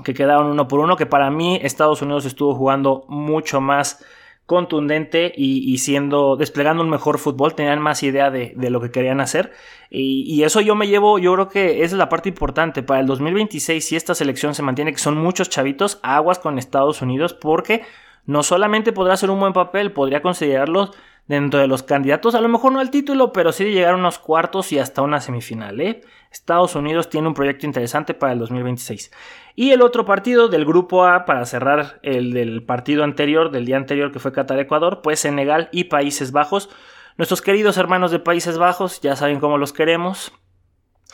que 0.05 0.15
quedaron 0.15 0.47
uno 0.47 0.69
por 0.69 0.81
uno, 0.81 0.97
que 0.97 1.07
para 1.07 1.31
mí 1.31 1.59
Estados 1.63 2.01
Unidos 2.03 2.25
estuvo 2.25 2.55
jugando 2.55 3.05
mucho 3.09 3.61
más 3.61 4.05
contundente 4.51 5.33
y, 5.37 5.79
siendo 5.79 6.35
desplegando 6.35 6.83
un 6.83 6.91
mejor 6.91 7.21
fútbol, 7.21 7.55
tenían 7.55 7.81
más 7.81 8.03
idea 8.03 8.33
de, 8.33 8.53
lo 8.57 8.81
que 8.81 8.91
querían 8.91 9.21
hacer 9.21 9.53
y, 9.91 10.43
eso 10.43 10.61
yo 10.61 10.75
me 10.75 10.89
llevo, 10.89 11.21
yo 11.21 11.33
creo 11.35 11.49
que 11.49 11.85
es 11.85 11.93
la 11.93 12.09
parte 12.09 12.31
importante 12.31 12.83
para 12.83 12.99
el 12.99 13.07
2026 13.07 13.87
si 13.87 13.95
esta 13.95 14.13
selección 14.13 14.57
se 14.57 14.65
mantiene, 14.65 14.93
que 14.93 14.99
son 14.99 15.17
muchos 15.17 15.51
chavitos, 15.51 16.01
aguas 16.03 16.41
con 16.41 16.59
Estados 16.59 17.01
Unidos 17.01 17.33
porque 17.33 17.83
no 18.27 18.43
solamente 18.43 18.93
podrá 18.93 19.15
hacer 19.15 19.31
un 19.31 19.39
buen 19.39 19.53
papel, 19.53 19.93
podría 19.93 20.21
considerarlos 20.21 20.91
dentro 21.29 21.61
de 21.61 21.69
los 21.69 21.85
candidatos, 21.85 22.35
a 22.35 22.41
lo 22.41 22.49
mejor 22.49 22.73
no 22.73 22.81
al 22.81 22.91
título, 22.91 23.33
pero 23.33 23.53
sí 23.53 23.63
de 23.63 23.71
llegar 23.71 23.95
a 23.95 23.99
unos 23.99 24.19
cuartos 24.19 24.73
y 24.73 24.81
hasta 24.81 25.01
una 25.03 25.21
semifinal. 25.21 25.81
¿eh? 25.81 26.01
Estados 26.33 26.75
Unidos 26.75 27.09
tiene 27.09 27.29
un 27.29 27.35
proyecto 27.35 27.67
interesante 27.67 28.15
para 28.15 28.33
el 28.33 28.41
2026. 28.41 29.13
Y 29.55 29.73
el 29.73 29.83
otro 29.83 30.05
partido 30.05 30.49
del 30.49 30.65
grupo 30.65 31.05
A, 31.05 31.25
para 31.25 31.45
cerrar 31.45 31.99
el 32.03 32.33
del 32.33 32.63
partido 32.63 33.05
anterior, 33.05 33.51
del 33.51 33.67
día 33.67 33.77
anterior 33.77 34.13
que 34.13 34.19
fue 34.19 34.33
Qatar-Ecuador, 34.33 35.01
pues 35.03 35.21
Senegal 35.21 35.69
y 35.73 35.85
Países 35.85 36.33
Bajos. 36.33 36.71
Nuestros 37.17 37.43
queridos 37.43 37.77
hermanos 37.77 38.11
de 38.11 38.19
Países 38.19 38.59
Bajos, 38.59 39.01
ya 39.01 39.17
saben 39.17 39.41
cómo 39.41 39.59
los 39.59 39.73
queremos, 39.73 40.33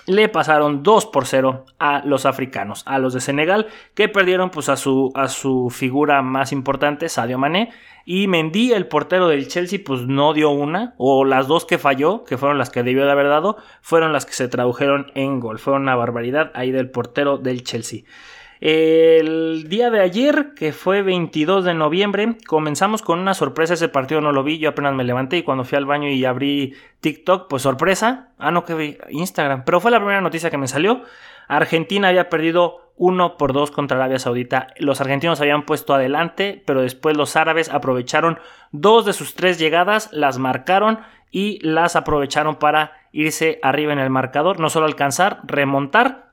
le 0.07 0.29
pasaron 0.29 0.83
2 0.83 1.07
por 1.07 1.27
0 1.27 1.64
a 1.79 2.03
los 2.05 2.27
africanos, 2.27 2.83
a 2.87 2.99
los 2.99 3.12
de 3.12 3.21
Senegal, 3.21 3.66
que 3.95 4.09
perdieron 4.09 4.51
pues, 4.51 4.69
a, 4.69 4.77
su, 4.77 5.12
a 5.14 5.29
su 5.29 5.71
figura 5.71 6.23
más 6.23 6.53
importante, 6.53 7.09
Sadio 7.09 7.38
Mané, 7.38 7.71
y 8.05 8.29
Mendy, 8.29 8.73
el 8.73 8.87
portero 8.87 9.27
del 9.27 9.49
Chelsea, 9.49 9.81
pues 9.85 10.03
no 10.03 10.33
dio 10.33 10.51
una, 10.51 10.95
o 10.97 11.25
las 11.25 11.49
dos 11.49 11.64
que 11.64 11.77
falló, 11.77 12.25
que 12.25 12.38
fueron 12.38 12.57
las 12.57 12.71
que 12.71 12.85
debió 12.85 13.05
de 13.05 13.11
haber 13.11 13.29
dado, 13.29 13.57
fueron 13.81 14.12
las 14.12 14.25
que 14.25 14.33
se 14.33 14.47
tradujeron 14.47 15.11
en 15.16 15.40
gol. 15.40 15.59
Fue 15.59 15.73
una 15.73 15.97
barbaridad 15.97 16.53
ahí 16.55 16.71
del 16.71 16.88
portero 16.88 17.37
del 17.37 17.64
Chelsea. 17.64 18.03
El 18.61 19.69
día 19.69 19.90
de 19.90 20.01
ayer, 20.01 20.55
que 20.55 20.73
fue 20.73 21.03
22 21.03 21.64
de 21.64 21.75
noviembre, 21.75 22.37
comenzamos 22.47 23.03
con 23.03 23.19
una 23.19 23.35
sorpresa. 23.35 23.75
Ese 23.75 23.88
partido 23.88 24.21
no 24.21 24.33
lo 24.33 24.42
vi, 24.42 24.59
yo 24.59 24.71
apenas 24.71 24.95
me 24.95 25.05
levanté 25.05 25.38
y 25.38 25.42
cuando 25.42 25.64
fui 25.64 25.77
al 25.77 25.85
baño 25.85 26.09
y 26.09 26.25
abrí 26.25 26.75
TikTok, 27.01 27.49
pues 27.49 27.62
sorpresa. 27.62 28.31
Ah, 28.38 28.51
no, 28.51 28.64
que 28.64 28.75
vi 28.75 28.99
Instagram. 29.11 29.64
Pero 29.64 29.81
fue 29.81 29.90
la 29.90 29.99
primera 29.99 30.21
noticia 30.21 30.51
que 30.51 30.59
me 30.59 30.69
salió. 30.69 31.03
Argentina 31.49 32.09
había 32.09 32.29
perdido 32.29 32.92
1 32.97 33.37
por 33.37 33.53
2 33.53 33.71
contra 33.71 33.99
Arabia 33.99 34.19
Saudita. 34.19 34.69
Los 34.79 35.01
argentinos 35.01 35.40
habían 35.40 35.64
puesto 35.64 35.95
adelante, 35.95 36.62
pero 36.66 36.81
después 36.81 37.16
los 37.16 37.37
árabes 37.37 37.69
aprovecharon 37.69 38.38
dos 38.73 39.05
de 39.05 39.12
sus 39.12 39.35
tres 39.35 39.59
llegadas, 39.59 40.09
las 40.12 40.38
marcaron 40.38 41.01
y 41.31 41.59
las 41.61 41.95
aprovecharon 41.95 42.57
para 42.57 42.92
irse 43.12 43.59
arriba 43.62 43.92
en 43.92 43.99
el 43.99 44.11
marcador. 44.11 44.61
No 44.61 44.71
solo 44.71 44.87
alcanzar, 44.87 45.40
remontar 45.45 46.26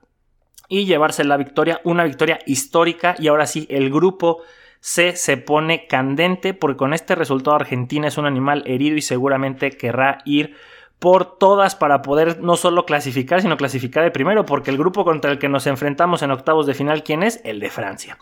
y 0.67 0.85
llevarse 0.85 1.23
la 1.23 1.37
victoria, 1.37 1.81
una 1.83 2.03
victoria 2.03 2.39
histórica 2.45 3.15
y 3.19 3.27
ahora 3.27 3.45
sí 3.45 3.67
el 3.69 3.89
grupo 3.89 4.41
C 4.79 5.15
se 5.15 5.37
pone 5.37 5.87
candente 5.87 6.53
porque 6.53 6.77
con 6.77 6.93
este 6.93 7.15
resultado 7.15 7.55
Argentina 7.55 8.07
es 8.07 8.17
un 8.17 8.25
animal 8.25 8.63
herido 8.65 8.97
y 8.97 9.01
seguramente 9.01 9.71
querrá 9.71 10.19
ir 10.25 10.55
por 10.99 11.37
todas 11.37 11.75
para 11.75 12.01
poder 12.01 12.39
no 12.39 12.55
solo 12.55 12.85
clasificar, 12.85 13.41
sino 13.41 13.57
clasificar 13.57 14.05
de 14.05 14.11
primero, 14.11 14.45
porque 14.45 14.71
el 14.71 14.77
grupo 14.77 15.03
contra 15.03 15.31
el 15.31 15.37
que 15.37 15.49
nos 15.49 15.67
enfrentamos 15.67 16.21
en 16.21 16.31
octavos 16.31 16.65
de 16.65 16.73
final, 16.73 17.03
¿quién 17.03 17.23
es? 17.23 17.41
El 17.43 17.59
de 17.59 17.69
Francia. 17.69 18.17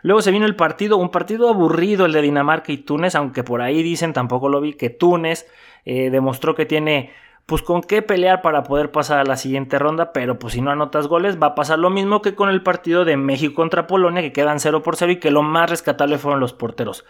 Luego 0.00 0.22
se 0.22 0.30
vino 0.30 0.46
el 0.46 0.56
partido, 0.56 0.96
un 0.96 1.10
partido 1.10 1.50
aburrido, 1.50 2.06
el 2.06 2.12
de 2.12 2.22
Dinamarca 2.22 2.72
y 2.72 2.78
Túnez, 2.78 3.14
aunque 3.16 3.44
por 3.44 3.60
ahí 3.60 3.82
dicen, 3.82 4.14
tampoco 4.14 4.48
lo 4.48 4.62
vi, 4.62 4.72
que 4.72 4.90
Túnez 4.90 5.46
eh, 5.84 6.10
demostró 6.10 6.54
que 6.54 6.64
tiene 6.64 7.10
pues 7.46 7.62
con 7.62 7.82
qué 7.82 8.02
pelear 8.02 8.40
para 8.42 8.62
poder 8.62 8.90
pasar 8.90 9.18
a 9.18 9.24
la 9.24 9.36
siguiente 9.36 9.78
ronda, 9.78 10.12
pero 10.12 10.38
pues 10.38 10.54
si 10.54 10.60
no 10.60 10.70
anotas 10.70 11.08
goles 11.08 11.42
va 11.42 11.48
a 11.48 11.54
pasar 11.54 11.78
lo 11.78 11.90
mismo 11.90 12.22
que 12.22 12.34
con 12.34 12.48
el 12.48 12.62
partido 12.62 13.04
de 13.04 13.16
México 13.16 13.54
contra 13.54 13.86
Polonia 13.86 14.22
que 14.22 14.32
quedan 14.32 14.60
0 14.60 14.82
por 14.82 14.96
0 14.96 15.12
y 15.12 15.16
que 15.20 15.30
lo 15.30 15.42
más 15.42 15.68
rescatable 15.68 16.18
fueron 16.18 16.40
los 16.40 16.52
porteros. 16.52 17.04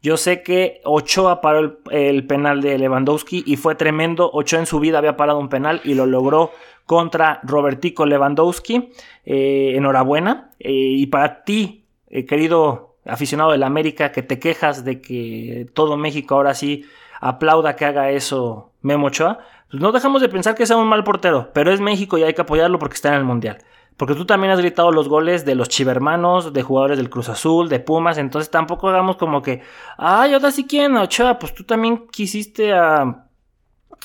Yo 0.00 0.16
sé 0.16 0.42
que 0.42 0.80
Ochoa 0.84 1.40
paró 1.40 1.78
el, 1.90 2.26
penal 2.26 2.60
de 2.60 2.78
Lewandowski 2.78 3.42
y 3.44 3.56
fue 3.56 3.74
tremendo. 3.74 4.30
Ochoa 4.32 4.60
en 4.60 4.66
su 4.66 4.78
vida 4.78 4.98
había 4.98 5.16
parado 5.16 5.40
un 5.40 5.48
penal 5.48 5.80
y 5.82 5.94
lo 5.94 6.06
logró 6.06 6.52
contra 6.86 7.40
Robertico 7.42 8.06
Lewandowski. 8.06 8.92
Eh, 9.24 9.72
enhorabuena. 9.74 10.50
Eh, 10.60 10.70
y 10.70 11.06
para 11.06 11.42
ti, 11.42 11.84
eh, 12.10 12.26
querido 12.26 12.94
aficionado 13.04 13.50
del 13.50 13.64
América, 13.64 14.12
que 14.12 14.22
te 14.22 14.38
quejas 14.38 14.84
de 14.84 15.00
que 15.00 15.66
todo 15.74 15.96
México 15.96 16.36
ahora 16.36 16.54
sí 16.54 16.84
aplauda 17.20 17.74
que 17.74 17.84
haga 17.84 18.10
eso 18.10 18.70
Memo 18.82 19.08
Ochoa, 19.08 19.40
no 19.70 19.92
dejamos 19.92 20.22
de 20.22 20.28
pensar 20.28 20.54
que 20.54 20.66
sea 20.66 20.76
un 20.76 20.88
mal 20.88 21.04
portero, 21.04 21.50
pero 21.52 21.72
es 21.72 21.80
México 21.80 22.18
y 22.18 22.22
hay 22.22 22.34
que 22.34 22.42
apoyarlo 22.42 22.78
porque 22.78 22.94
está 22.94 23.10
en 23.10 23.14
el 23.16 23.24
Mundial. 23.24 23.58
Porque 23.96 24.14
tú 24.14 24.24
también 24.24 24.52
has 24.52 24.60
gritado 24.60 24.92
los 24.92 25.08
goles 25.08 25.44
de 25.44 25.56
los 25.56 25.68
chivermanos, 25.68 26.52
de 26.52 26.62
jugadores 26.62 26.98
del 26.98 27.10
Cruz 27.10 27.28
Azul, 27.28 27.68
de 27.68 27.80
Pumas, 27.80 28.16
entonces 28.16 28.48
tampoco 28.50 28.88
hagamos 28.88 29.16
como 29.16 29.42
que, 29.42 29.62
ay, 29.96 30.34
ahora 30.34 30.52
sí 30.52 30.66
quién, 30.68 30.96
Ochoa, 30.96 31.38
pues 31.38 31.52
tú 31.52 31.64
también 31.64 32.06
quisiste 32.06 32.72
a, 32.72 33.26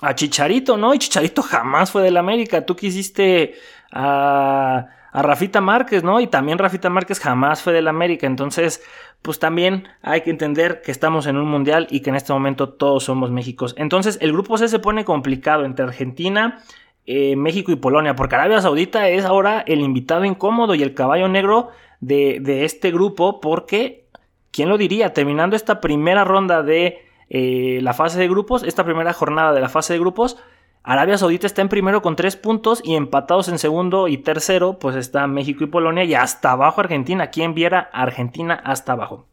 a 0.01 0.15
Chicharito, 0.15 0.77
¿no? 0.77 0.93
Y 0.93 0.99
Chicharito 0.99 1.43
jamás 1.43 1.91
fue 1.91 2.01
del 2.01 2.17
América, 2.17 2.65
tú 2.65 2.75
quisiste 2.75 3.53
a, 3.91 4.87
a 5.13 5.21
Rafita 5.21 5.61
Márquez, 5.61 6.03
¿no? 6.03 6.19
Y 6.19 6.27
también 6.27 6.57
Rafita 6.57 6.89
Márquez 6.89 7.19
jamás 7.19 7.61
fue 7.61 7.71
del 7.71 7.87
América, 7.87 8.25
entonces 8.25 8.83
pues 9.21 9.39
también 9.39 9.87
hay 10.01 10.21
que 10.21 10.31
entender 10.31 10.81
que 10.81 10.91
estamos 10.91 11.27
en 11.27 11.37
un 11.37 11.47
mundial 11.47 11.87
y 11.91 12.01
que 12.01 12.09
en 12.09 12.15
este 12.15 12.33
momento 12.33 12.69
todos 12.69 13.05
somos 13.05 13.29
México. 13.31 13.67
Entonces 13.77 14.17
el 14.21 14.33
grupo 14.33 14.57
C 14.57 14.67
se 14.67 14.79
pone 14.79 15.05
complicado 15.05 15.65
entre 15.65 15.85
Argentina, 15.85 16.63
eh, 17.05 17.35
México 17.35 17.71
y 17.71 17.75
Polonia, 17.75 18.15
porque 18.15 18.35
Arabia 18.35 18.59
Saudita 18.59 19.07
es 19.07 19.23
ahora 19.23 19.63
el 19.67 19.81
invitado 19.81 20.25
incómodo 20.25 20.73
y 20.73 20.81
el 20.81 20.95
caballo 20.95 21.27
negro 21.27 21.69
de, 22.01 22.65
este 22.65 22.91
grupo, 22.91 23.39
porque, 23.39 24.07
¿quién 24.51 24.67
lo 24.67 24.77
diría? 24.77 25.13
Terminando 25.13 25.55
esta 25.55 25.79
primera 25.79 26.23
ronda 26.23 26.63
de 26.63 26.97
eh, 27.29 27.79
la 27.81 27.93
fase 27.93 28.19
de 28.19 28.27
grupos, 28.27 28.63
esta 28.63 28.83
primera 28.83 29.13
jornada 29.13 29.53
de 29.53 29.61
la 29.61 29.69
fase 29.69 29.93
de 29.93 29.99
grupos, 29.99 30.37
Arabia 30.85 31.17
Saudita 31.17 31.47
está 31.47 31.61
en 31.61 31.69
primero 31.69 32.01
con 32.01 32.17
tres 32.17 32.35
puntos 32.35 32.81
y 32.83 32.95
empatados 32.95 33.47
en 33.47 33.57
segundo 33.57 34.09
y 34.09 34.17
tercero, 34.17 34.79
pues 34.79 34.97
está 34.97 35.25
México 35.27 35.63
y 35.63 35.67
Polonia 35.67 36.03
y 36.03 36.13
hasta 36.13 36.51
abajo 36.51 36.81
Argentina. 36.81 37.27
Quien 37.27 37.53
viera 37.53 37.89
Argentina 37.93 38.53
hasta 38.53 38.91
abajo. 38.91 39.25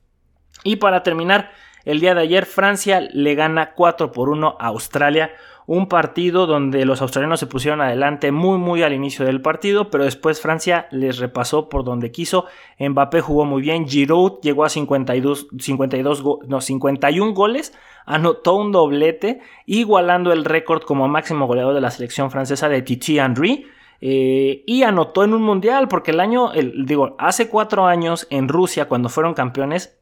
Y 0.62 0.76
para 0.76 1.02
terminar, 1.02 1.50
el 1.84 1.98
día 1.98 2.14
de 2.14 2.20
ayer 2.20 2.46
Francia 2.46 3.00
le 3.00 3.34
gana 3.34 3.72
4 3.72 4.12
por 4.12 4.28
1 4.28 4.58
a 4.60 4.66
Australia. 4.68 5.32
Un 5.72 5.86
partido 5.86 6.48
donde 6.48 6.84
los 6.84 7.00
australianos 7.00 7.38
se 7.38 7.46
pusieron 7.46 7.80
adelante 7.80 8.32
muy 8.32 8.58
muy 8.58 8.82
al 8.82 8.92
inicio 8.92 9.24
del 9.24 9.40
partido, 9.40 9.88
pero 9.88 10.02
después 10.02 10.40
Francia 10.40 10.88
les 10.90 11.18
repasó 11.18 11.68
por 11.68 11.84
donde 11.84 12.10
quiso. 12.10 12.46
Mbappé 12.80 13.20
jugó 13.20 13.44
muy 13.44 13.62
bien, 13.62 13.86
Giroud 13.86 14.40
llegó 14.42 14.64
a 14.64 14.68
52, 14.68 15.46
52 15.60 16.24
no, 16.48 16.60
51 16.60 17.34
goles, 17.34 17.72
anotó 18.04 18.56
un 18.56 18.72
doblete, 18.72 19.42
igualando 19.64 20.32
el 20.32 20.44
récord 20.44 20.82
como 20.82 21.06
máximo 21.06 21.46
goleador 21.46 21.74
de 21.74 21.80
la 21.80 21.92
selección 21.92 22.32
francesa 22.32 22.68
de 22.68 22.82
Titi 22.82 23.20
Henry. 23.20 23.64
Eh, 24.00 24.64
y 24.66 24.82
anotó 24.82 25.22
en 25.22 25.34
un 25.34 25.42
mundial, 25.42 25.86
porque 25.86 26.10
el 26.10 26.18
año, 26.18 26.52
el, 26.52 26.84
digo, 26.84 27.14
hace 27.16 27.48
cuatro 27.48 27.86
años 27.86 28.26
en 28.30 28.48
Rusia, 28.48 28.88
cuando 28.88 29.08
fueron 29.08 29.34
campeones, 29.34 30.00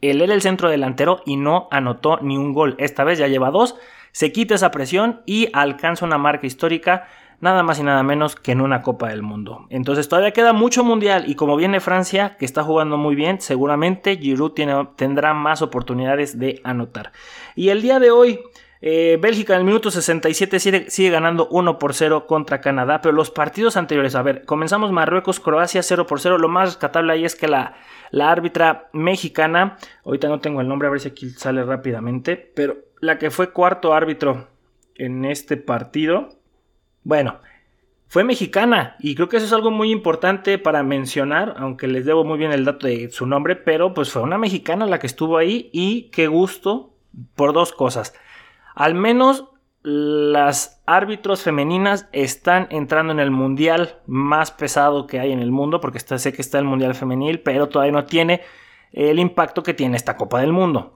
él 0.00 0.22
era 0.22 0.32
el 0.32 0.40
centro 0.40 0.70
delantero 0.70 1.20
y 1.26 1.36
no 1.36 1.68
anotó 1.70 2.18
ni 2.22 2.38
un 2.38 2.54
gol. 2.54 2.76
Esta 2.78 3.04
vez 3.04 3.18
ya 3.18 3.28
lleva 3.28 3.50
dos, 3.50 3.76
se 4.16 4.32
quita 4.32 4.54
esa 4.54 4.70
presión 4.70 5.20
y 5.26 5.50
alcanza 5.52 6.06
una 6.06 6.16
marca 6.16 6.46
histórica 6.46 7.06
nada 7.40 7.62
más 7.62 7.78
y 7.78 7.82
nada 7.82 8.02
menos 8.02 8.34
que 8.34 8.52
en 8.52 8.62
una 8.62 8.80
Copa 8.80 9.10
del 9.10 9.20
Mundo. 9.20 9.66
Entonces 9.68 10.08
todavía 10.08 10.30
queda 10.30 10.54
mucho 10.54 10.84
mundial 10.84 11.24
y 11.28 11.34
como 11.34 11.54
viene 11.54 11.80
Francia, 11.80 12.34
que 12.38 12.46
está 12.46 12.62
jugando 12.62 12.96
muy 12.96 13.14
bien, 13.14 13.42
seguramente 13.42 14.16
Giroud 14.16 14.52
tendrá 14.96 15.34
más 15.34 15.60
oportunidades 15.60 16.38
de 16.38 16.62
anotar. 16.64 17.12
Y 17.54 17.68
el 17.68 17.82
día 17.82 18.00
de 18.00 18.10
hoy... 18.10 18.40
Eh, 18.82 19.16
Bélgica 19.20 19.54
en 19.54 19.60
el 19.60 19.64
minuto 19.64 19.90
67 19.90 20.60
sigue, 20.60 20.90
sigue, 20.90 21.08
ganando 21.08 21.48
1 21.48 21.78
por 21.78 21.94
0 21.94 22.26
contra 22.26 22.60
Canadá, 22.60 23.00
pero 23.00 23.14
los 23.14 23.30
partidos 23.30 23.78
anteriores, 23.78 24.14
a 24.14 24.22
ver, 24.22 24.44
comenzamos 24.44 24.92
Marruecos, 24.92 25.40
Croacia 25.40 25.82
0 25.82 26.06
por 26.06 26.20
0, 26.20 26.36
lo 26.36 26.48
más 26.48 26.68
rescatable 26.68 27.14
ahí 27.14 27.24
es 27.24 27.34
que 27.34 27.48
la, 27.48 27.74
la 28.10 28.30
árbitra 28.30 28.88
mexicana, 28.92 29.78
ahorita 30.04 30.28
no 30.28 30.40
tengo 30.40 30.60
el 30.60 30.68
nombre, 30.68 30.88
a 30.88 30.90
ver 30.90 31.00
si 31.00 31.08
aquí 31.08 31.30
sale 31.30 31.64
rápidamente, 31.64 32.36
pero 32.36 32.85
la 33.00 33.18
que 33.18 33.30
fue 33.30 33.52
cuarto 33.52 33.94
árbitro 33.94 34.48
en 34.94 35.24
este 35.24 35.56
partido, 35.56 36.30
bueno, 37.04 37.40
fue 38.08 38.24
mexicana 38.24 38.96
y 39.00 39.14
creo 39.14 39.28
que 39.28 39.36
eso 39.36 39.46
es 39.46 39.52
algo 39.52 39.70
muy 39.70 39.90
importante 39.90 40.58
para 40.58 40.82
mencionar, 40.82 41.54
aunque 41.58 41.88
les 41.88 42.04
debo 42.04 42.24
muy 42.24 42.38
bien 42.38 42.52
el 42.52 42.64
dato 42.64 42.86
de 42.86 43.10
su 43.10 43.26
nombre, 43.26 43.56
pero 43.56 43.94
pues 43.94 44.10
fue 44.10 44.22
una 44.22 44.38
mexicana 44.38 44.86
la 44.86 44.98
que 44.98 45.06
estuvo 45.06 45.38
ahí 45.38 45.70
y 45.72 46.10
qué 46.10 46.28
gusto 46.28 46.94
por 47.34 47.52
dos 47.52 47.72
cosas. 47.72 48.14
Al 48.74 48.94
menos 48.94 49.46
las 49.82 50.82
árbitros 50.86 51.42
femeninas 51.42 52.08
están 52.12 52.66
entrando 52.70 53.12
en 53.12 53.20
el 53.20 53.30
mundial 53.30 54.00
más 54.06 54.50
pesado 54.50 55.06
que 55.06 55.20
hay 55.20 55.32
en 55.32 55.40
el 55.40 55.52
mundo, 55.52 55.80
porque 55.80 56.00
sé 56.00 56.32
que 56.32 56.42
está 56.42 56.58
el 56.58 56.64
mundial 56.64 56.94
femenil, 56.94 57.40
pero 57.40 57.68
todavía 57.68 57.92
no 57.92 58.04
tiene 58.04 58.42
el 58.92 59.18
impacto 59.18 59.62
que 59.62 59.74
tiene 59.74 59.96
esta 59.96 60.16
Copa 60.16 60.40
del 60.40 60.52
Mundo. 60.52 60.95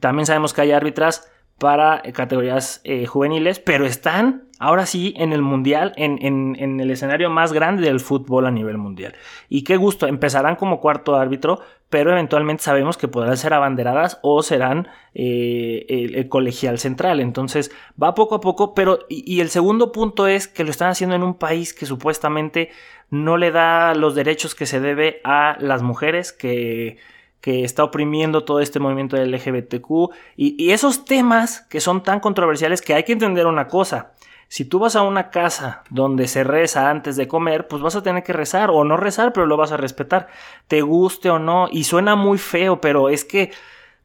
También 0.00 0.26
sabemos 0.26 0.52
que 0.52 0.62
hay 0.62 0.72
árbitras 0.72 1.30
para 1.58 2.02
categorías 2.12 2.80
eh, 2.84 3.06
juveniles, 3.06 3.58
pero 3.58 3.84
están 3.84 4.44
ahora 4.60 4.86
sí 4.86 5.14
en 5.16 5.32
el 5.32 5.42
mundial, 5.42 5.92
en, 5.96 6.56
el 6.56 6.90
escenario 6.90 7.30
más 7.30 7.52
grande 7.52 7.82
del 7.82 8.00
fútbol 8.00 8.46
a 8.46 8.50
nivel 8.50 8.78
mundial. 8.78 9.14
Y 9.48 9.64
qué 9.64 9.76
gusto, 9.76 10.06
empezarán 10.06 10.56
como 10.56 10.80
cuarto 10.80 11.16
árbitro, 11.16 11.60
pero 11.90 12.12
eventualmente 12.12 12.62
sabemos 12.62 12.96
que 12.96 13.08
podrán 13.08 13.36
ser 13.36 13.54
abanderadas 13.54 14.18
o 14.22 14.42
serán 14.42 14.88
eh, 15.14 15.86
el, 15.88 16.28
colegial 16.28 16.78
central. 16.78 17.20
Entonces 17.20 17.72
va 18.00 18.14
poco 18.14 18.36
a 18.36 18.40
poco, 18.40 18.74
pero 18.74 19.00
y 19.08 19.40
el 19.40 19.48
segundo 19.48 19.90
punto 19.90 20.28
es 20.28 20.46
que 20.46 20.64
lo 20.64 20.70
están 20.70 20.90
haciendo 20.90 21.16
en 21.16 21.22
un 21.24 21.34
país 21.34 21.74
que 21.74 21.86
supuestamente 21.86 22.70
no 23.10 23.36
le 23.36 23.50
da 23.50 23.94
los 23.94 24.14
derechos 24.14 24.54
que 24.54 24.66
se 24.66 24.80
debe 24.80 25.20
a 25.24 25.56
las 25.60 25.82
mujeres, 25.82 26.32
que 26.32 26.98
que 27.40 27.64
está 27.64 27.84
oprimiendo 27.84 28.44
todo 28.44 28.60
este 28.60 28.80
movimiento 28.80 29.16
del 29.16 29.30
LGBTQ 29.32 30.10
y, 30.36 30.70
esos 30.70 31.04
temas 31.04 31.62
que 31.70 31.80
son 31.80 32.02
tan 32.02 32.20
controversiales 32.20 32.82
que 32.82 32.94
hay 32.94 33.04
que 33.04 33.12
entender 33.12 33.46
una 33.46 33.68
cosa. 33.68 34.12
Si 34.48 34.64
tú 34.64 34.78
vas 34.78 34.96
a 34.96 35.02
una 35.02 35.30
casa 35.30 35.82
donde 35.90 36.26
se 36.26 36.42
reza 36.42 36.90
antes 36.90 37.16
de 37.16 37.28
comer, 37.28 37.68
pues 37.68 37.82
vas 37.82 37.96
a 37.96 38.02
tener 38.02 38.22
que 38.22 38.32
rezar 38.32 38.70
o 38.70 38.82
no 38.82 38.96
rezar, 38.96 39.32
pero 39.32 39.46
lo 39.46 39.58
vas 39.58 39.72
a 39.72 39.76
respetar, 39.76 40.28
te 40.68 40.80
guste 40.80 41.28
o 41.28 41.38
no. 41.38 41.68
Y 41.70 41.84
suena 41.84 42.16
muy 42.16 42.38
feo, 42.38 42.80
pero 42.80 43.10
es 43.10 43.26
que 43.26 43.52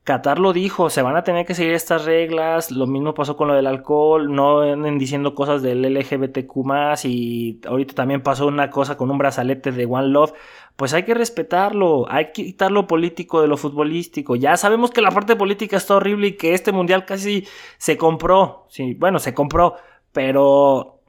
Qatar 0.03 0.37
lo 0.37 0.51
dijo, 0.51 0.89
se 0.89 1.01
van 1.01 1.15
a 1.15 1.23
tener 1.23 1.45
que 1.45 1.55
seguir 1.55 1.73
estas 1.73 2.03
reglas, 2.03 2.71
lo 2.71 2.87
mismo 2.87 3.13
pasó 3.13 3.37
con 3.37 3.47
lo 3.47 3.53
del 3.53 3.67
alcohol, 3.67 4.35
no 4.35 4.59
anden 4.59 4.97
diciendo 4.97 5.33
cosas 5.33 5.61
del 5.61 5.81
LGBTQ 5.81 7.05
y 7.05 7.61
ahorita 7.65 7.93
también 7.93 8.21
pasó 8.21 8.47
una 8.47 8.69
cosa 8.69 8.97
con 8.97 9.09
un 9.11 9.17
brazalete 9.17 9.71
de 9.71 9.85
One 9.85 10.09
Love, 10.09 10.33
pues 10.75 10.93
hay 10.93 11.03
que 11.03 11.13
respetarlo, 11.13 12.05
hay 12.09 12.33
que 12.33 12.43
quitar 12.43 12.69
lo 12.69 12.85
político 12.85 13.41
de 13.41 13.47
lo 13.47 13.55
futbolístico, 13.55 14.35
ya 14.35 14.57
sabemos 14.57 14.91
que 14.91 14.99
la 15.01 15.11
parte 15.11 15.37
política 15.37 15.77
está 15.77 15.95
horrible 15.95 16.27
y 16.27 16.37
que 16.37 16.53
este 16.53 16.73
mundial 16.73 17.05
casi 17.05 17.47
se 17.77 17.95
compró, 17.95 18.65
sí, 18.67 18.95
bueno, 18.95 19.19
se 19.19 19.33
compró, 19.33 19.75
pero 20.11 20.99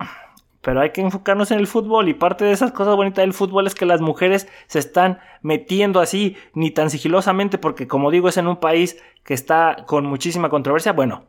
pero 0.64 0.80
hay 0.80 0.90
que 0.90 1.02
enfocarnos 1.02 1.50
en 1.50 1.58
el 1.58 1.66
fútbol 1.66 2.08
y 2.08 2.14
parte 2.14 2.44
de 2.44 2.52
esas 2.52 2.72
cosas 2.72 2.96
bonitas 2.96 3.22
del 3.22 3.34
fútbol 3.34 3.66
es 3.66 3.74
que 3.74 3.84
las 3.84 4.00
mujeres 4.00 4.48
se 4.66 4.78
están 4.78 5.20
metiendo 5.42 6.00
así 6.00 6.36
ni 6.54 6.70
tan 6.70 6.88
sigilosamente 6.88 7.58
porque 7.58 7.86
como 7.86 8.10
digo 8.10 8.28
es 8.28 8.38
en 8.38 8.48
un 8.48 8.56
país 8.56 8.96
que 9.24 9.34
está 9.34 9.84
con 9.86 10.06
muchísima 10.06 10.48
controversia, 10.48 10.92
bueno, 10.92 11.26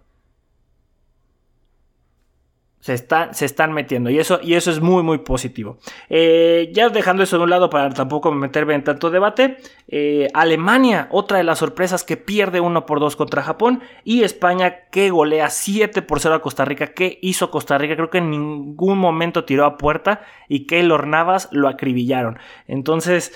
se, 2.86 3.04
se 3.32 3.46
están 3.46 3.74
metiendo 3.74 4.12
y 4.12 4.20
eso, 4.20 4.40
y 4.44 4.54
eso 4.54 4.70
es 4.70 4.80
muy, 4.80 5.02
muy 5.02 5.18
positivo. 5.18 5.80
Eh, 6.08 6.70
ya 6.72 6.90
dejando 6.90 7.24
eso 7.24 7.40
de 7.40 7.46
un 7.46 7.50
lado 7.50 7.68
para 7.68 7.90
tampoco 7.90 8.32
meterme 8.32 8.76
en 8.76 8.84
tanto 8.84 9.10
debate, 9.10 9.58
eh, 9.88 10.28
Alemania, 10.36 11.08
otra 11.10 11.40
de 11.40 11.44
las 11.44 11.58
sorpresas 11.58 12.04
que 12.04 12.16
pierde 12.16 12.60
1 12.60 12.86
por 12.86 13.00
2 13.00 13.16
contra 13.16 13.42
Japón 13.42 13.82
y 14.04 14.22
España 14.22 14.82
que 14.92 15.10
golea 15.10 15.50
7 15.50 16.04
por 16.04 16.20
0 16.20 16.36
a 16.36 16.42
Costa 16.44 16.64
Rica. 16.64 16.94
¿Qué 16.94 17.18
hizo 17.24 17.50
Costa 17.50 17.80
Rica? 17.80 17.96
Creo 17.96 18.12
que 18.12 18.20
en 18.20 18.30
ningún 18.30 19.00
momento 19.00 19.46
tiró 19.46 19.66
a 19.66 19.78
puerta 19.80 20.22
y 20.48 20.68
que 20.68 20.84
los 20.84 21.08
Navas 21.08 21.50
lo 21.52 21.68
acribillaron. 21.68 22.38
Entonces... 22.68 23.34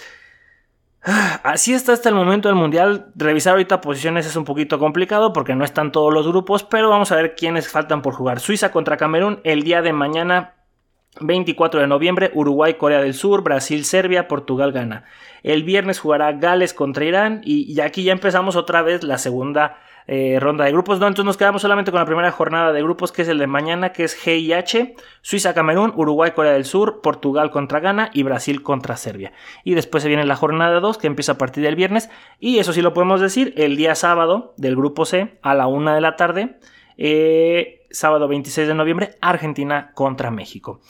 Así 1.02 1.74
está 1.74 1.94
hasta 1.94 2.10
el 2.10 2.16
momento 2.16 2.50
del 2.50 2.56
mundial. 2.58 3.12
Revisar 3.16 3.52
ahorita 3.52 3.82
posiciones 3.82 4.26
es 4.26 4.36
un 4.36 4.46
poquito 4.46 4.80
complicado 4.80 5.34
porque 5.34 5.56
no 5.56 5.64
están 5.64 5.92
todos 5.92 6.14
los 6.14 6.28
grupos, 6.28 6.64
pero 6.64 6.90
vamos 6.90 7.12
a 7.12 7.16
ver 7.16 7.36
quiénes 7.36 7.70
faltan 7.70 8.02
por 8.02 8.14
jugar. 8.14 8.40
Suiza 8.40 8.72
contra 8.72 8.98
Camerún 8.98 9.40
el 9.44 9.64
día 9.64 9.82
de 9.82 9.94
mañana 9.94 10.56
24 11.22 11.82
de 11.82 11.88
noviembre, 11.88 12.32
Uruguay, 12.34 12.76
Corea 12.76 13.02
del 13.02 13.14
Sur, 13.14 13.44
Brasil, 13.44 13.86
Serbia, 13.86 14.28
Portugal 14.28 14.72
gana. 14.72 15.06
El 15.44 15.64
viernes 15.64 16.00
jugará 16.00 16.32
Gales 16.34 16.74
contra 16.74 17.06
Irán 17.06 17.42
y, 17.44 17.80
aquí 17.80 18.04
ya 18.04 18.12
empezamos 18.12 18.56
otra 18.56 18.82
vez 18.82 19.04
la 19.04 19.18
segunda 19.18 19.78
eh, 20.08 20.38
ronda 20.40 20.66
de 20.66 20.72
grupos. 20.72 21.00
No, 21.00 21.08
entonces 21.08 21.26
nos 21.26 21.38
quedamos 21.38 21.62
solamente 21.62 21.92
con 21.92 22.00
la 22.00 22.06
primera 22.06 22.32
jornada 22.32 22.74
de 22.74 22.82
grupos, 22.82 23.12
que 23.12 23.22
es 23.22 23.28
el 23.28 23.38
de 23.38 23.48
mañana, 23.48 23.92
que 23.92 24.04
es 24.04 24.18
G 24.18 24.40
y 24.40 24.54
H, 24.54 24.96
Suiza, 25.22 25.54
Camerún, 25.54 25.94
Uruguay, 25.96 26.32
Corea 26.32 26.54
del 26.54 26.66
Sur, 26.66 27.02
Portugal 27.02 27.52
contra 27.52 27.80
Ghana 27.80 28.10
y 28.14 28.24
Brasil 28.24 28.64
contra 28.64 28.98
Serbia. 28.98 29.34
Y 29.64 29.76
después 29.76 30.04
se 30.04 30.10
viene 30.10 30.26
la 30.26 30.36
jornada 30.36 30.80
2, 30.80 30.98
que 30.98 31.08
empieza 31.08 31.34
a 31.34 31.38
partir 31.38 31.64
del 31.64 31.76
viernes. 31.76 32.10
Y 32.40 32.60
eso 32.60 32.74
sí 32.74 32.82
lo 32.82 32.94
podemos 32.94 33.22
decir, 33.22 33.54
el 33.58 33.76
día 33.78 33.96
sábado 33.96 34.54
del 34.58 34.76
grupo 34.76 35.06
C, 35.06 35.38
a 35.42 35.54
la 35.56 35.68
una 35.68 35.96
de 35.96 36.02
la 36.02 36.16
tarde. 36.16 36.58
Eh, 36.98 37.86
sábado 37.92 38.28
26 38.28 38.68
de 38.68 38.76
noviembre, 38.76 39.16
Argentina 39.22 39.92
contra 39.94 40.32
México. 40.32 40.82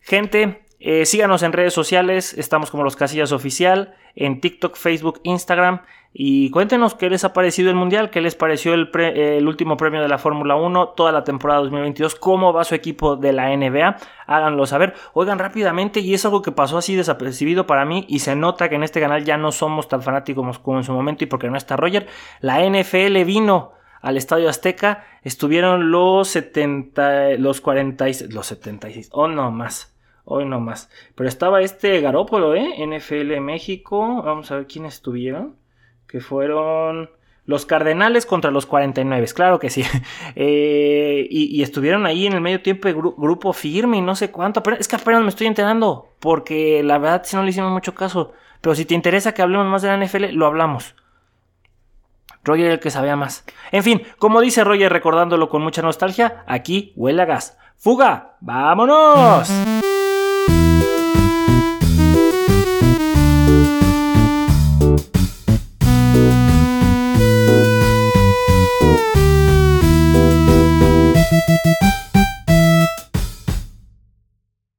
Gente, 0.00 0.62
eh, 0.80 1.06
síganos 1.06 1.42
en 1.42 1.52
redes 1.52 1.74
sociales, 1.74 2.34
estamos 2.34 2.70
como 2.70 2.84
los 2.84 2.94
Casillas 2.94 3.32
Oficial, 3.32 3.94
en 4.14 4.40
TikTok, 4.40 4.76
Facebook, 4.76 5.20
Instagram. 5.24 5.80
Y 6.12 6.50
cuéntenos 6.50 6.94
qué 6.94 7.10
les 7.10 7.24
ha 7.24 7.32
parecido 7.32 7.68
el 7.68 7.76
Mundial, 7.76 8.10
qué 8.10 8.20
les 8.20 8.34
pareció 8.34 8.74
el, 8.74 9.46
último 9.46 9.76
premio 9.76 10.00
de 10.00 10.08
la 10.08 10.18
Fórmula 10.18 10.56
1, 10.56 10.88
toda 10.90 11.12
la 11.12 11.22
temporada 11.22 11.60
2022, 11.60 12.14
cómo 12.14 12.52
va 12.52 12.64
su 12.64 12.74
equipo 12.74 13.16
de 13.16 13.32
la 13.32 13.54
NBA. 13.54 13.96
Háganlo 14.26 14.66
saber. 14.66 14.94
Oigan 15.12 15.38
rápidamente, 15.38 16.00
y 16.00 16.14
es 16.14 16.24
algo 16.24 16.42
que 16.42 16.50
pasó 16.50 16.78
así 16.78 16.96
desapercibido 16.96 17.66
para 17.66 17.84
mí, 17.84 18.06
y 18.08 18.20
se 18.20 18.36
nota 18.36 18.68
que 18.68 18.76
en 18.76 18.84
este 18.84 19.00
canal 19.00 19.24
ya 19.24 19.36
no 19.36 19.52
somos 19.52 19.88
tan 19.88 20.02
fanáticos 20.02 20.58
como 20.60 20.78
en 20.78 20.84
su 20.84 20.92
momento, 20.92 21.24
y 21.24 21.26
porque 21.26 21.50
no 21.50 21.56
está 21.56 21.76
Roger. 21.76 22.06
La 22.40 22.64
NFL 22.64 23.22
vino 23.24 23.72
al 24.00 24.16
Estadio 24.16 24.48
Azteca, 24.48 25.04
estuvieron 25.22 25.90
los 25.90 26.28
70, 26.28 27.34
los 27.38 27.60
46, 27.60 28.32
los 28.32 28.46
76, 28.46 29.10
o 29.12 29.28
no 29.28 29.50
más 29.50 29.97
Hoy 30.30 30.44
no 30.44 30.60
más. 30.60 30.90
Pero 31.14 31.26
estaba 31.26 31.62
este 31.62 32.02
Garópolo, 32.02 32.54
¿eh? 32.54 32.74
NFL 32.86 33.40
México. 33.40 34.22
Vamos 34.22 34.50
a 34.50 34.56
ver 34.56 34.66
quiénes 34.66 34.94
estuvieron. 34.94 35.56
Que 36.06 36.20
fueron 36.20 37.08
los 37.46 37.64
Cardenales 37.64 38.26
contra 38.26 38.50
los 38.50 38.66
49. 38.66 39.26
Claro 39.34 39.58
que 39.58 39.70
sí. 39.70 39.82
Eh, 40.36 41.26
y, 41.30 41.62
estuvieron 41.62 42.04
ahí 42.04 42.26
en 42.26 42.34
el 42.34 42.42
medio 42.42 42.60
tiempo 42.60 42.86
de 42.86 42.94
grupo 42.94 43.52
firme 43.54 43.96
y 43.96 44.02
no 44.02 44.14
sé 44.14 44.30
cuánto. 44.30 44.62
Pero 44.62 44.76
es 44.76 44.86
que 44.86 44.96
apenas 44.96 45.22
me 45.22 45.30
estoy 45.30 45.46
enterando. 45.46 46.08
Porque 46.20 46.82
la 46.82 46.98
verdad, 46.98 47.22
si 47.24 47.34
no 47.34 47.42
le 47.42 47.48
hicimos 47.48 47.72
mucho 47.72 47.94
caso. 47.94 48.32
Pero 48.60 48.74
si 48.74 48.84
te 48.84 48.94
interesa 48.94 49.32
que 49.32 49.40
hablemos 49.40 49.66
más 49.66 49.80
de 49.80 49.88
la 49.88 49.96
NFL, 49.96 50.32
lo 50.32 50.44
hablamos. 50.44 50.94
Roger 52.44 52.70
el 52.70 52.80
que 52.80 52.90
sabía 52.90 53.16
más. 53.16 53.46
En 53.72 53.82
fin, 53.82 54.02
como 54.18 54.42
dice 54.42 54.62
Roger 54.62 54.92
recordándolo 54.92 55.48
con 55.48 55.62
mucha 55.62 55.80
nostalgia, 55.80 56.44
aquí 56.46 56.92
huele 56.96 57.22
a 57.22 57.24
gas. 57.24 57.58
¡Fuga! 57.76 58.36
¡Vámonos! 58.40 59.48